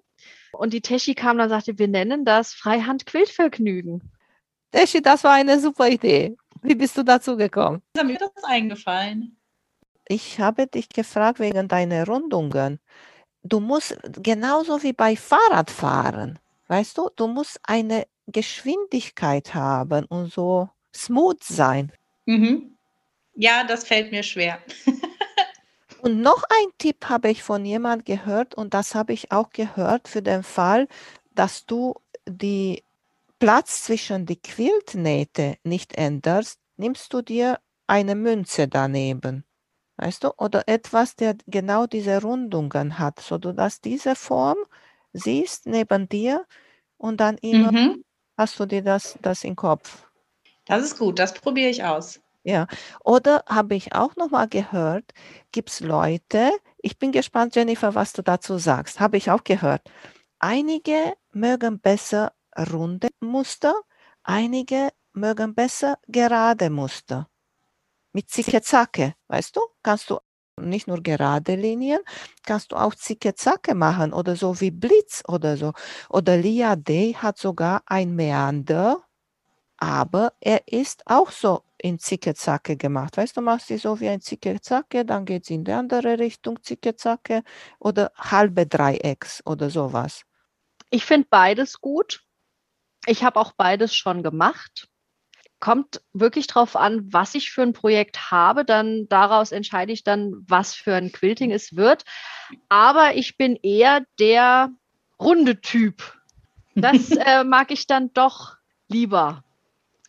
[0.51, 4.11] Und die Teschi kam dann und sagte, wir nennen das Freihand-Quiltvergnügen.
[4.71, 6.37] Teschi, das war eine super Idee.
[6.61, 7.81] Wie bist du dazu gekommen?
[7.95, 9.38] Ist mir das eingefallen
[10.09, 12.79] ich habe dich gefragt wegen deiner Rundungen.
[13.43, 20.69] Du musst genauso wie bei Fahrradfahren, weißt du, du musst eine Geschwindigkeit haben und so
[20.93, 21.91] smooth sein.
[22.25, 22.75] Mhm.
[23.35, 24.59] Ja, das fällt mir schwer.
[26.01, 30.07] und noch ein Tipp habe ich von jemand gehört und das habe ich auch gehört
[30.07, 30.87] für den Fall,
[31.31, 31.95] dass du
[32.27, 32.83] die
[33.37, 39.45] Platz zwischen die Quiltnähte nicht änderst, nimmst du dir eine Münze daneben
[39.99, 44.57] weißt du, oder etwas, der genau diese Rundungen hat, so du dass diese Form
[45.13, 46.45] siehst neben dir
[46.97, 48.03] und dann immer mhm.
[48.37, 50.07] hast du dir das, das im Kopf.
[50.65, 52.21] Das ist gut, das probiere ich aus.
[52.43, 52.67] Ja,
[53.03, 55.13] oder habe ich auch noch mal gehört,
[55.51, 59.81] gibt es Leute, ich bin gespannt, Jennifer, was du dazu sagst, habe ich auch gehört.
[60.39, 62.31] Einige mögen besser
[62.71, 63.73] runde Muster,
[64.23, 67.27] einige mögen besser gerade Muster
[68.13, 69.61] mit Zicke-Zacke, weißt du?
[69.83, 70.19] Kannst du
[70.57, 72.01] nicht nur gerade Linien,
[72.43, 75.73] kannst du auch Zicke-Zacke machen oder so wie Blitz oder so.
[76.09, 79.03] Oder Lia Day hat sogar ein Meander,
[79.77, 83.15] aber er ist auch so in Zicke-Zacke gemacht.
[83.15, 86.61] Weißt du, machst sie so wie ein Zicke-Zacke, dann geht es in die andere Richtung
[86.61, 87.43] Zicke-Zacke
[87.79, 90.23] oder halbe Dreiecks oder sowas.
[90.89, 92.25] Ich finde beides gut.
[93.05, 94.89] Ich habe auch beides schon gemacht
[95.59, 98.65] kommt wirklich darauf an, was ich für ein Projekt habe.
[98.65, 102.03] Dann daraus entscheide ich dann, was für ein Quilting es wird.
[102.69, 104.71] Aber ich bin eher der
[105.19, 106.17] runde Typ.
[106.75, 108.55] Das äh, mag ich dann doch
[108.87, 109.43] lieber.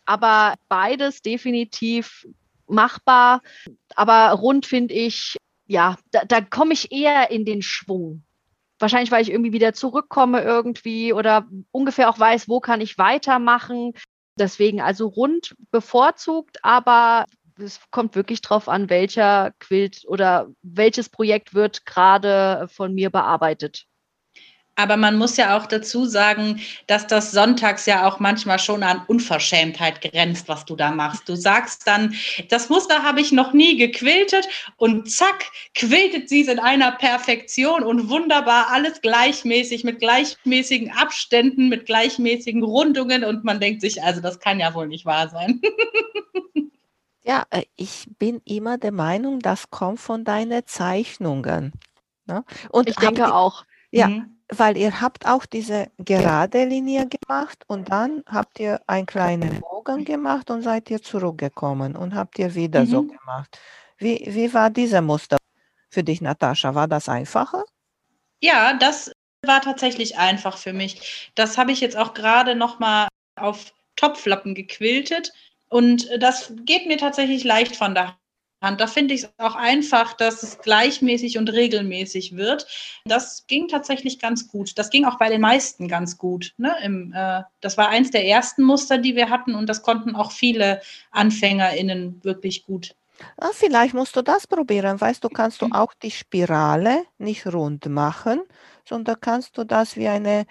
[0.05, 2.27] Aber beides definitiv
[2.67, 3.41] machbar.
[3.95, 5.37] Aber rund finde ich,
[5.67, 8.23] ja, da, da komme ich eher in den Schwung.
[8.79, 13.93] Wahrscheinlich, weil ich irgendwie wieder zurückkomme irgendwie oder ungefähr auch weiß, wo kann ich weitermachen.
[14.41, 17.25] Deswegen also rund bevorzugt, aber
[17.59, 23.85] es kommt wirklich drauf an, welcher Quilt oder welches Projekt wird gerade von mir bearbeitet.
[24.81, 29.03] Aber man muss ja auch dazu sagen, dass das sonntags ja auch manchmal schon an
[29.07, 31.29] Unverschämtheit grenzt, was du da machst.
[31.29, 32.15] Du sagst dann,
[32.49, 37.83] das Muster habe ich noch nie gequiltet und zack, quiltet sie es in einer Perfektion
[37.83, 44.19] und wunderbar, alles gleichmäßig, mit gleichmäßigen Abständen, mit gleichmäßigen Rundungen und man denkt sich, also
[44.19, 45.61] das kann ja wohl nicht wahr sein.
[47.23, 51.71] Ja, äh, ich bin immer der Meinung, das kommt von deinen Zeichnungen.
[52.25, 52.43] Ne?
[52.69, 53.63] Und ich denke auch.
[53.91, 54.37] Ja, mhm.
[54.49, 60.05] weil ihr habt auch diese gerade Linie gemacht und dann habt ihr einen kleinen Bogen
[60.05, 62.87] gemacht und seid ihr zurückgekommen und habt ihr wieder mhm.
[62.87, 63.59] so gemacht.
[63.97, 65.37] Wie, wie war dieser Muster
[65.89, 66.73] für dich, Natascha?
[66.73, 67.63] War das einfacher?
[68.41, 69.11] Ja, das
[69.45, 71.31] war tatsächlich einfach für mich.
[71.35, 75.31] Das habe ich jetzt auch gerade noch mal auf Topflappen gequiltet
[75.69, 78.17] und das geht mir tatsächlich leicht von der
[78.61, 78.79] Hand.
[78.79, 82.67] Da finde ich es auch einfach, dass es gleichmäßig und regelmäßig wird.
[83.05, 84.77] Das ging tatsächlich ganz gut.
[84.77, 86.53] Das ging auch bei den meisten ganz gut.
[86.57, 86.75] Ne?
[86.83, 90.31] Im, äh, das war eins der ersten Muster, die wir hatten und das konnten auch
[90.31, 90.81] viele
[91.11, 92.95] AnfängerInnen wirklich gut.
[93.37, 94.99] Ah, vielleicht musst du das probieren.
[94.99, 95.73] Weißt du, kannst du mhm.
[95.73, 98.41] auch die Spirale nicht rund machen,
[98.87, 100.45] sondern kannst du das wie eine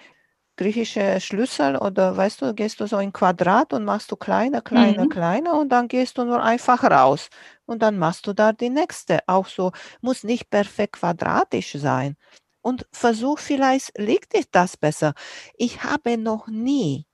[0.57, 5.05] griechische Schlüssel oder weißt du, gehst du so in Quadrat und machst du kleiner, kleiner,
[5.05, 5.09] mhm.
[5.09, 7.29] kleiner und dann gehst du nur einfach raus
[7.65, 9.19] und dann machst du da die nächste.
[9.27, 9.71] Auch so,
[10.01, 12.15] muss nicht perfekt quadratisch sein.
[12.61, 15.13] Und versuch vielleicht, liegt dir das besser.
[15.57, 17.07] Ich habe noch nie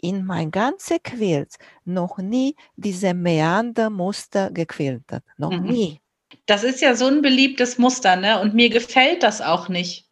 [0.00, 5.24] in mein ganze Quilt noch nie diese Meandermuster gequiltet.
[5.36, 5.64] Noch mhm.
[5.64, 6.00] nie.
[6.46, 8.40] Das ist ja so ein beliebtes Muster, ne?
[8.40, 10.07] Und mir gefällt das auch nicht.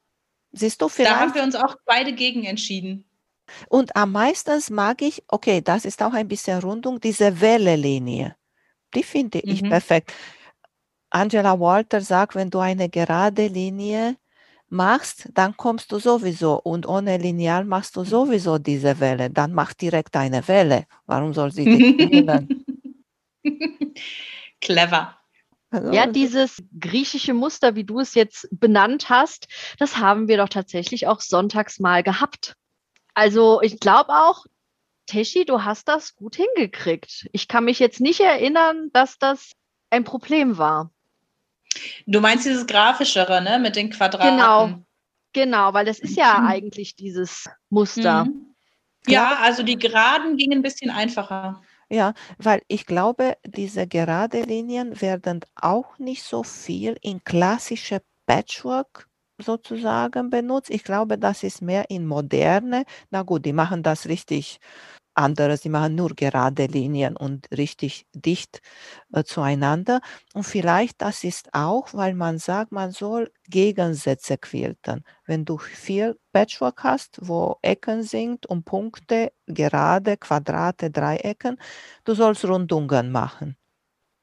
[0.56, 1.12] Siehst du, vielleicht.
[1.12, 3.04] Da haben wir uns auch beide gegen entschieden.
[3.68, 8.34] Und am meisten mag ich, okay, das ist auch ein bisschen Rundung, diese Welle-Linie.
[8.94, 9.68] Die finde ich mhm.
[9.68, 10.12] perfekt.
[11.10, 14.16] Angela Walter sagt, wenn du eine gerade Linie
[14.68, 19.30] machst, dann kommst du sowieso und ohne Lineal machst du sowieso diese Welle.
[19.30, 20.86] Dann mach direkt eine Welle.
[21.06, 22.26] Warum soll sie dich
[24.60, 25.16] Clever.
[25.70, 29.48] Also, ja, dieses griechische Muster, wie du es jetzt benannt hast,
[29.78, 32.54] das haben wir doch tatsächlich auch sonntags mal gehabt.
[33.14, 34.46] Also ich glaube auch,
[35.06, 37.28] Teshi, du hast das gut hingekriegt.
[37.32, 39.52] Ich kann mich jetzt nicht erinnern, dass das
[39.90, 40.90] ein Problem war.
[42.06, 44.36] Du meinst dieses grafischere, ne, mit den Quadraten?
[44.36, 44.86] Genau,
[45.32, 46.46] genau, weil das ist ja mhm.
[46.46, 48.24] eigentlich dieses Muster.
[48.24, 48.54] Mhm.
[49.06, 51.62] Ja, also die Geraden gingen ein bisschen einfacher.
[51.90, 59.08] Ja, weil ich glaube, diese gerade Linien werden auch nicht so viel in klassische Patchwork
[59.40, 60.70] sozusagen benutzt.
[60.70, 62.84] Ich glaube, das ist mehr in moderne.
[63.10, 64.58] Na gut, die machen das richtig
[65.16, 68.60] anderes, die machen nur gerade Linien und richtig dicht
[69.12, 70.00] äh, zueinander.
[70.34, 75.04] Und vielleicht das ist auch, weil man sagt, man soll Gegensätze quilten.
[75.24, 81.58] Wenn du viel Patchwork hast, wo Ecken sind und Punkte, gerade, Quadrate, Dreiecken,
[82.04, 83.56] du sollst Rundungen machen.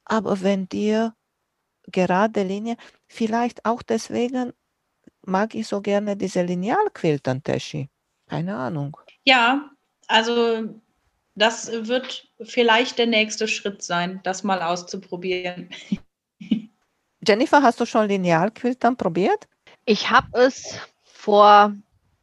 [0.06, 1.16] Aber wenn dir
[1.92, 2.78] gerade Linie,
[3.08, 4.54] vielleicht auch deswegen
[5.26, 7.90] mag ich so gerne diese Linealquilten, Teschi.
[8.28, 8.98] Keine Ahnung.
[9.24, 9.70] Ja,
[10.08, 10.82] also
[11.36, 15.70] das wird vielleicht der nächste Schritt sein, das mal auszuprobieren.
[17.28, 19.48] Jennifer, hast du schon Linealquiltern probiert?
[19.86, 21.74] Ich habe es vor,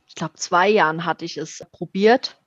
[0.06, 2.38] ich glaube, zwei Jahren hatte ich es probiert.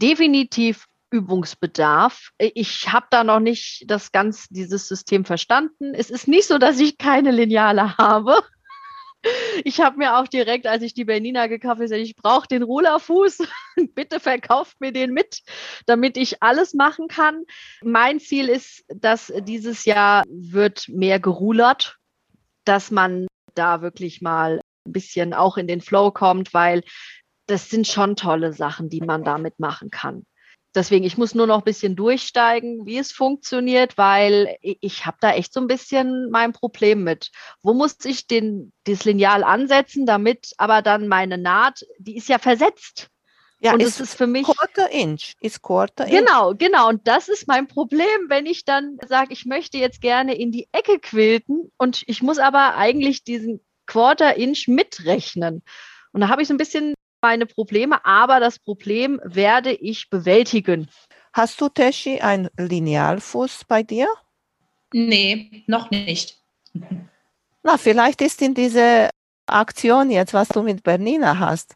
[0.00, 2.30] Definitiv Übungsbedarf.
[2.38, 5.94] Ich habe da noch nicht das ganz dieses System verstanden.
[5.94, 8.42] Es ist nicht so, dass ich keine Lineale habe.
[9.64, 12.62] Ich habe mir auch direkt, als ich die Bernina gekauft habe, gesagt, ich brauche den
[12.62, 13.38] Rulerfuß.
[13.94, 15.42] Bitte verkauft mir den mit,
[15.86, 17.44] damit ich alles machen kann.
[17.82, 21.98] Mein Ziel ist, dass dieses Jahr wird mehr gerulert,
[22.64, 26.82] dass man da wirklich mal ein bisschen auch in den Flow kommt, weil
[27.46, 30.24] das sind schon tolle Sachen, die man damit machen kann.
[30.74, 35.32] Deswegen, ich muss nur noch ein bisschen durchsteigen, wie es funktioniert, weil ich habe da
[35.32, 37.30] echt so ein bisschen mein Problem mit.
[37.62, 42.38] Wo muss ich den, das Lineal ansetzen, damit aber dann meine Naht, die ist ja
[42.38, 43.08] versetzt.
[43.60, 44.44] Ja, und es ist für mich.
[44.44, 45.34] Quarter Inch.
[45.40, 46.18] Ist Quarter Inch.
[46.18, 46.88] Genau, genau.
[46.88, 50.68] Und das ist mein Problem, wenn ich dann sage, ich möchte jetzt gerne in die
[50.72, 55.62] Ecke quilten und ich muss aber eigentlich diesen Quarter Inch mitrechnen.
[56.12, 60.88] Und da habe ich so ein bisschen meine Probleme, aber das Problem werde ich bewältigen.
[61.32, 64.08] Hast du, Teschi, ein Linealfuß bei dir?
[64.92, 66.38] Nee, noch nicht.
[67.62, 69.08] Na, vielleicht ist in diese
[69.46, 71.74] Aktion jetzt, was du mit Bernina hast.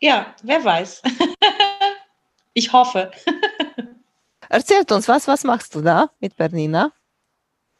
[0.00, 1.02] Ja, wer weiß.
[2.54, 3.10] ich hoffe.
[4.48, 6.92] Erzählt uns was, was machst du da mit Bernina?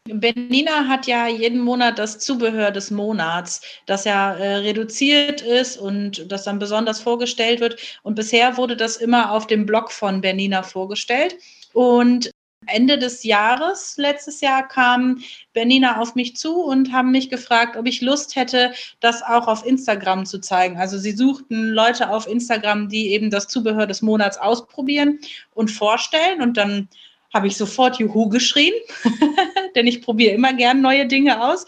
[0.09, 6.31] Bernina hat ja jeden Monat das Zubehör des Monats, das ja äh, reduziert ist und
[6.31, 7.81] das dann besonders vorgestellt wird.
[8.03, 11.37] Und bisher wurde das immer auf dem Blog von Bernina vorgestellt.
[11.73, 12.31] Und
[12.67, 17.87] Ende des Jahres, letztes Jahr, kam Bernina auf mich zu und haben mich gefragt, ob
[17.87, 20.77] ich Lust hätte, das auch auf Instagram zu zeigen.
[20.79, 25.21] Also sie suchten Leute auf Instagram, die eben das Zubehör des Monats ausprobieren
[25.55, 26.43] und vorstellen.
[26.43, 26.89] Und dann
[27.37, 28.73] habe ich sofort Juhu geschrien,
[29.77, 31.67] denn ich probiere immer gern neue Dinge aus.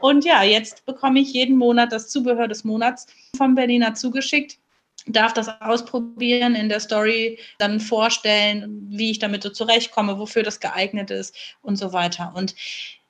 [0.00, 3.06] Und ja, jetzt bekomme ich jeden Monat das Zubehör des Monats
[3.36, 4.58] von Berliner zugeschickt,
[5.06, 10.58] darf das ausprobieren, in der Story dann vorstellen, wie ich damit so zurechtkomme, wofür das
[10.58, 12.32] geeignet ist und so weiter.
[12.34, 12.56] Und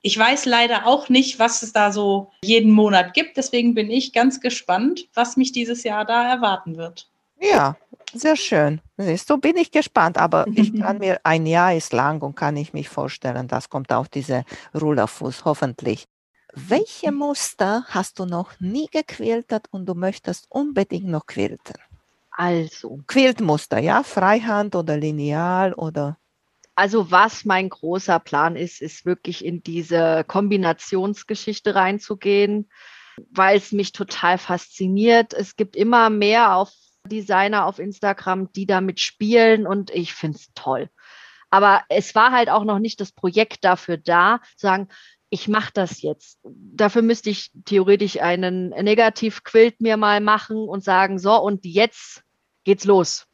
[0.02, 3.38] ich weiß leider auch nicht, was es da so jeden Monat gibt.
[3.38, 7.08] Deswegen bin ich ganz gespannt, was mich dieses Jahr da erwarten wird.
[7.40, 7.76] Ja,
[8.12, 8.80] sehr schön.
[8.96, 12.56] Siehst du, bin ich gespannt, aber ich kann mir, ein Jahr ist lang und kann
[12.56, 14.44] ich mich vorstellen, das kommt auf diese
[14.74, 16.06] Rulerfuß, hoffentlich.
[16.52, 21.74] Welche Muster hast du noch nie gequiltet und du möchtest unbedingt noch quilten?
[22.30, 23.00] Also.
[23.06, 24.02] Quiltmuster, ja?
[24.02, 26.18] Freihand oder Lineal oder?
[26.76, 32.68] Also was mein großer Plan ist, ist wirklich in diese Kombinationsgeschichte reinzugehen,
[33.30, 35.32] weil es mich total fasziniert.
[35.34, 36.72] Es gibt immer mehr auf
[37.06, 40.88] Designer auf Instagram, die damit spielen und ich finde es toll.
[41.50, 44.88] Aber es war halt auch noch nicht das Projekt dafür da, zu sagen,
[45.30, 46.38] ich mache das jetzt.
[46.44, 52.22] Dafür müsste ich theoretisch einen Negativ-Quilt mir mal machen und sagen, so, und jetzt
[52.64, 53.26] geht's los.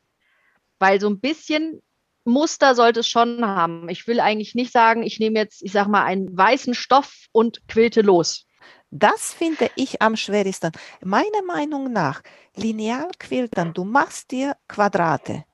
[0.78, 1.82] Weil so ein bisschen
[2.24, 3.88] Muster sollte es schon haben.
[3.88, 7.66] Ich will eigentlich nicht sagen, ich nehme jetzt, ich sag mal, einen weißen Stoff und
[7.68, 8.46] quilte los.
[8.90, 10.72] Das finde ich am schwersten.
[11.00, 12.22] Meiner Meinung nach,
[12.56, 15.44] lineal quiltern, du machst dir Quadrate.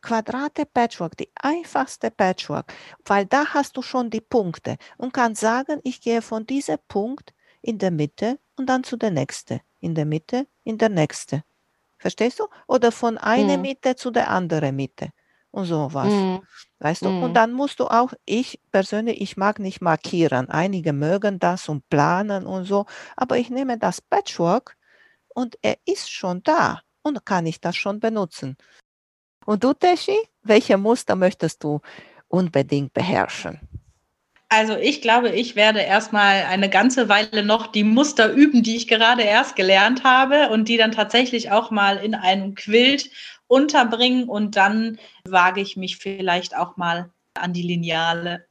[0.00, 2.72] Quadrate Patchwork, die einfachste Patchwork,
[3.04, 7.34] weil da hast du schon die Punkte und kannst sagen, ich gehe von diesem Punkt
[7.60, 11.42] in der Mitte und dann zu der nächsten, in der Mitte, in der nächste.
[11.98, 12.46] Verstehst du?
[12.68, 13.62] Oder von einer mhm.
[13.62, 15.10] Mitte zu der anderen Mitte
[15.56, 16.12] und sowas.
[16.12, 16.42] Mhm.
[16.80, 17.08] Weißt du?
[17.08, 17.22] Mhm.
[17.22, 20.50] Und dann musst du auch, ich persönlich, ich mag nicht markieren.
[20.50, 22.84] Einige mögen das und planen und so,
[23.16, 24.76] aber ich nehme das Patchwork
[25.34, 28.56] und er ist schon da und kann ich das schon benutzen.
[29.46, 31.80] Und du, Teschi, welche Muster möchtest du
[32.28, 33.60] unbedingt beherrschen?
[34.48, 38.86] Also ich glaube, ich werde erstmal eine ganze Weile noch die Muster üben, die ich
[38.86, 43.10] gerade erst gelernt habe und die dann tatsächlich auch mal in einem Quilt
[43.48, 48.46] unterbringen und dann wage ich mich vielleicht auch mal an die Lineale.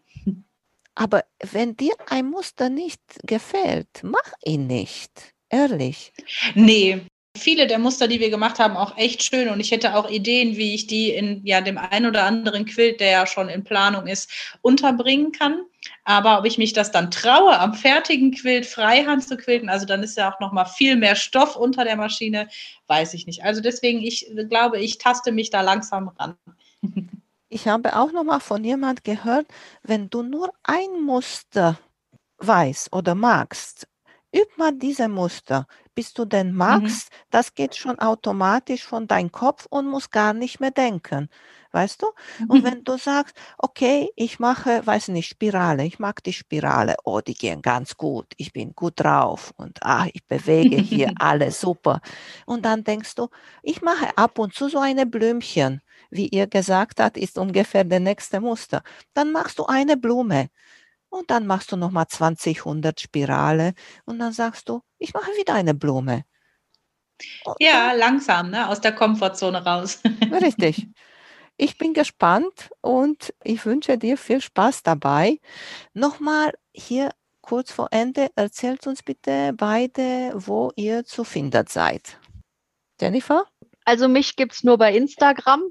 [0.96, 5.34] Aber wenn dir ein Muster nicht gefällt, mach ihn nicht.
[5.50, 6.14] Ehrlich.
[6.56, 7.02] Nee,
[7.38, 9.50] viele der Muster, die wir gemacht haben, auch echt schön.
[9.50, 13.00] Und ich hätte auch Ideen, wie ich die in ja, dem einen oder anderen Quilt,
[13.00, 14.32] der ja schon in Planung ist,
[14.62, 15.62] unterbringen kann.
[16.06, 20.04] Aber ob ich mich das dann traue, am fertigen Quilt freihand zu quilten, also dann
[20.04, 22.48] ist ja auch noch mal viel mehr Stoff unter der Maschine,
[22.88, 23.44] weiß ich nicht.
[23.44, 26.36] Also deswegen, ich glaube, ich taste mich da langsam ran.
[27.48, 29.46] Ich habe auch noch mal von jemand gehört,
[29.84, 31.78] wenn du nur ein Muster
[32.40, 33.88] weißt oder magst,
[34.36, 36.58] üb mal diese Muster, bis du den mhm.
[36.58, 37.12] magst.
[37.12, 37.16] Mhm.
[37.30, 41.30] Das geht schon automatisch von deinem Kopf und muss gar nicht mehr denken.
[41.76, 42.08] Weißt du?
[42.48, 42.64] Und mhm.
[42.64, 47.34] wenn du sagst, okay, ich mache, weiß nicht, Spirale, ich mag die Spirale, oh, die
[47.34, 52.00] gehen ganz gut, ich bin gut drauf und ah, ich bewege hier alles super.
[52.46, 53.28] Und dann denkst du,
[53.62, 58.00] ich mache ab und zu so eine Blümchen, wie ihr gesagt habt, ist ungefähr der
[58.00, 58.82] nächste Muster.
[59.14, 60.48] Dann machst du eine Blume
[61.10, 63.74] und dann machst du nochmal 20, 100 Spirale
[64.06, 66.24] und dann sagst du, ich mache wieder eine Blume.
[67.60, 68.70] Ja, langsam, ne?
[68.70, 70.00] aus der Komfortzone raus.
[70.32, 70.88] Richtig.
[71.58, 75.40] Ich bin gespannt und ich wünsche dir viel Spaß dabei.
[75.94, 82.20] Nochmal hier kurz vor Ende, erzählt uns bitte beide, wo ihr zu finden seid.
[83.00, 83.46] Jennifer?
[83.86, 85.64] Also mich gibt es nur bei Instagram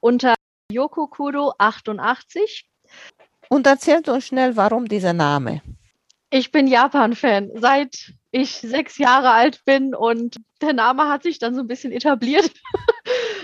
[0.00, 0.34] unter
[0.70, 2.64] Yokokuro88.
[3.48, 5.62] Und erzählt uns schnell, warum dieser Name.
[6.30, 11.54] Ich bin Japan-Fan, seit ich sechs Jahre alt bin und der Name hat sich dann
[11.54, 12.50] so ein bisschen etabliert.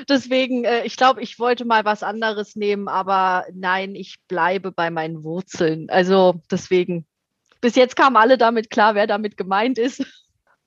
[0.08, 4.90] Deswegen, äh, ich glaube, ich wollte mal was anderes nehmen, aber nein, ich bleibe bei
[4.90, 5.88] meinen Wurzeln.
[5.90, 7.06] Also deswegen,
[7.60, 10.04] bis jetzt kamen alle damit klar, wer damit gemeint ist.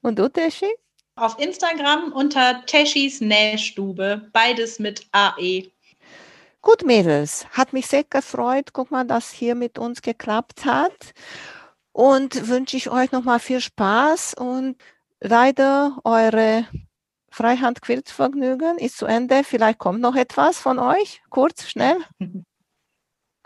[0.01, 0.71] Und du, Teschi?
[1.15, 4.29] auf Instagram unter Teschis Nähstube.
[4.33, 5.71] Beides mit AE.
[6.61, 8.69] Gut, Mädels, hat mich sehr gefreut.
[8.73, 11.13] Guck mal, dass hier mit uns geklappt hat.
[11.91, 14.77] Und wünsche ich euch nochmal viel Spaß und
[15.19, 16.65] leider eure
[17.31, 19.43] Freihand-Quiltvergnügen ist zu Ende.
[19.43, 21.97] Vielleicht kommt noch etwas von euch, kurz, schnell.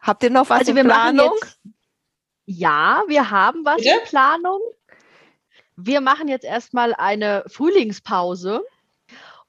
[0.02, 1.32] Habt ihr noch was Also in wir Planung?
[1.42, 1.60] jetzt,
[2.46, 3.90] ja, wir haben was Bitte?
[3.90, 4.60] in Planung.
[5.78, 8.64] Wir machen jetzt erstmal eine Frühlingspause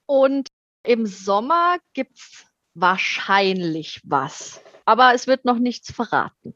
[0.06, 0.48] und
[0.82, 4.60] im Sommer gibt es wahrscheinlich was.
[4.84, 6.54] Aber es wird noch nichts verraten.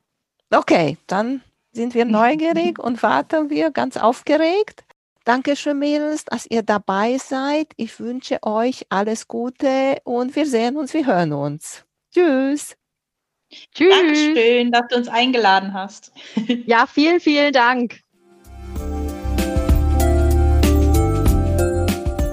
[0.53, 4.85] Okay, dann sind wir neugierig und warten wir ganz aufgeregt.
[5.25, 7.68] Dankeschön, Mädels, dass ihr dabei seid.
[7.77, 11.85] Ich wünsche euch alles Gute und wir sehen uns, wir hören uns.
[12.14, 12.75] Tschüss.
[13.75, 13.91] Tschüss.
[13.91, 16.12] Dankeschön, dass du uns eingeladen hast.
[16.66, 18.01] Ja, vielen, vielen Dank.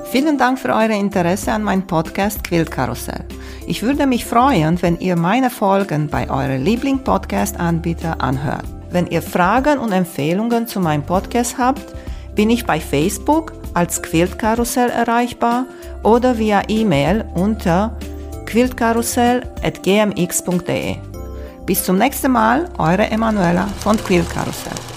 [0.09, 3.25] Vielen Dank für euer Interesse an meinem Podcast Quillkarussell.
[3.67, 8.63] Ich würde mich freuen, wenn ihr meine Folgen bei eurem Liebling-Podcast-Anbieter anhört.
[8.91, 11.93] Wenn ihr Fragen und Empfehlungen zu meinem Podcast habt,
[12.37, 15.65] bin ich bei Facebook als Quiltkarussell erreichbar
[16.03, 17.97] oder via E-Mail unter
[18.45, 20.95] quiltkarussell.gmx.de.
[21.65, 24.96] Bis zum nächsten Mal, eure Emanuela von Quiltkarussell.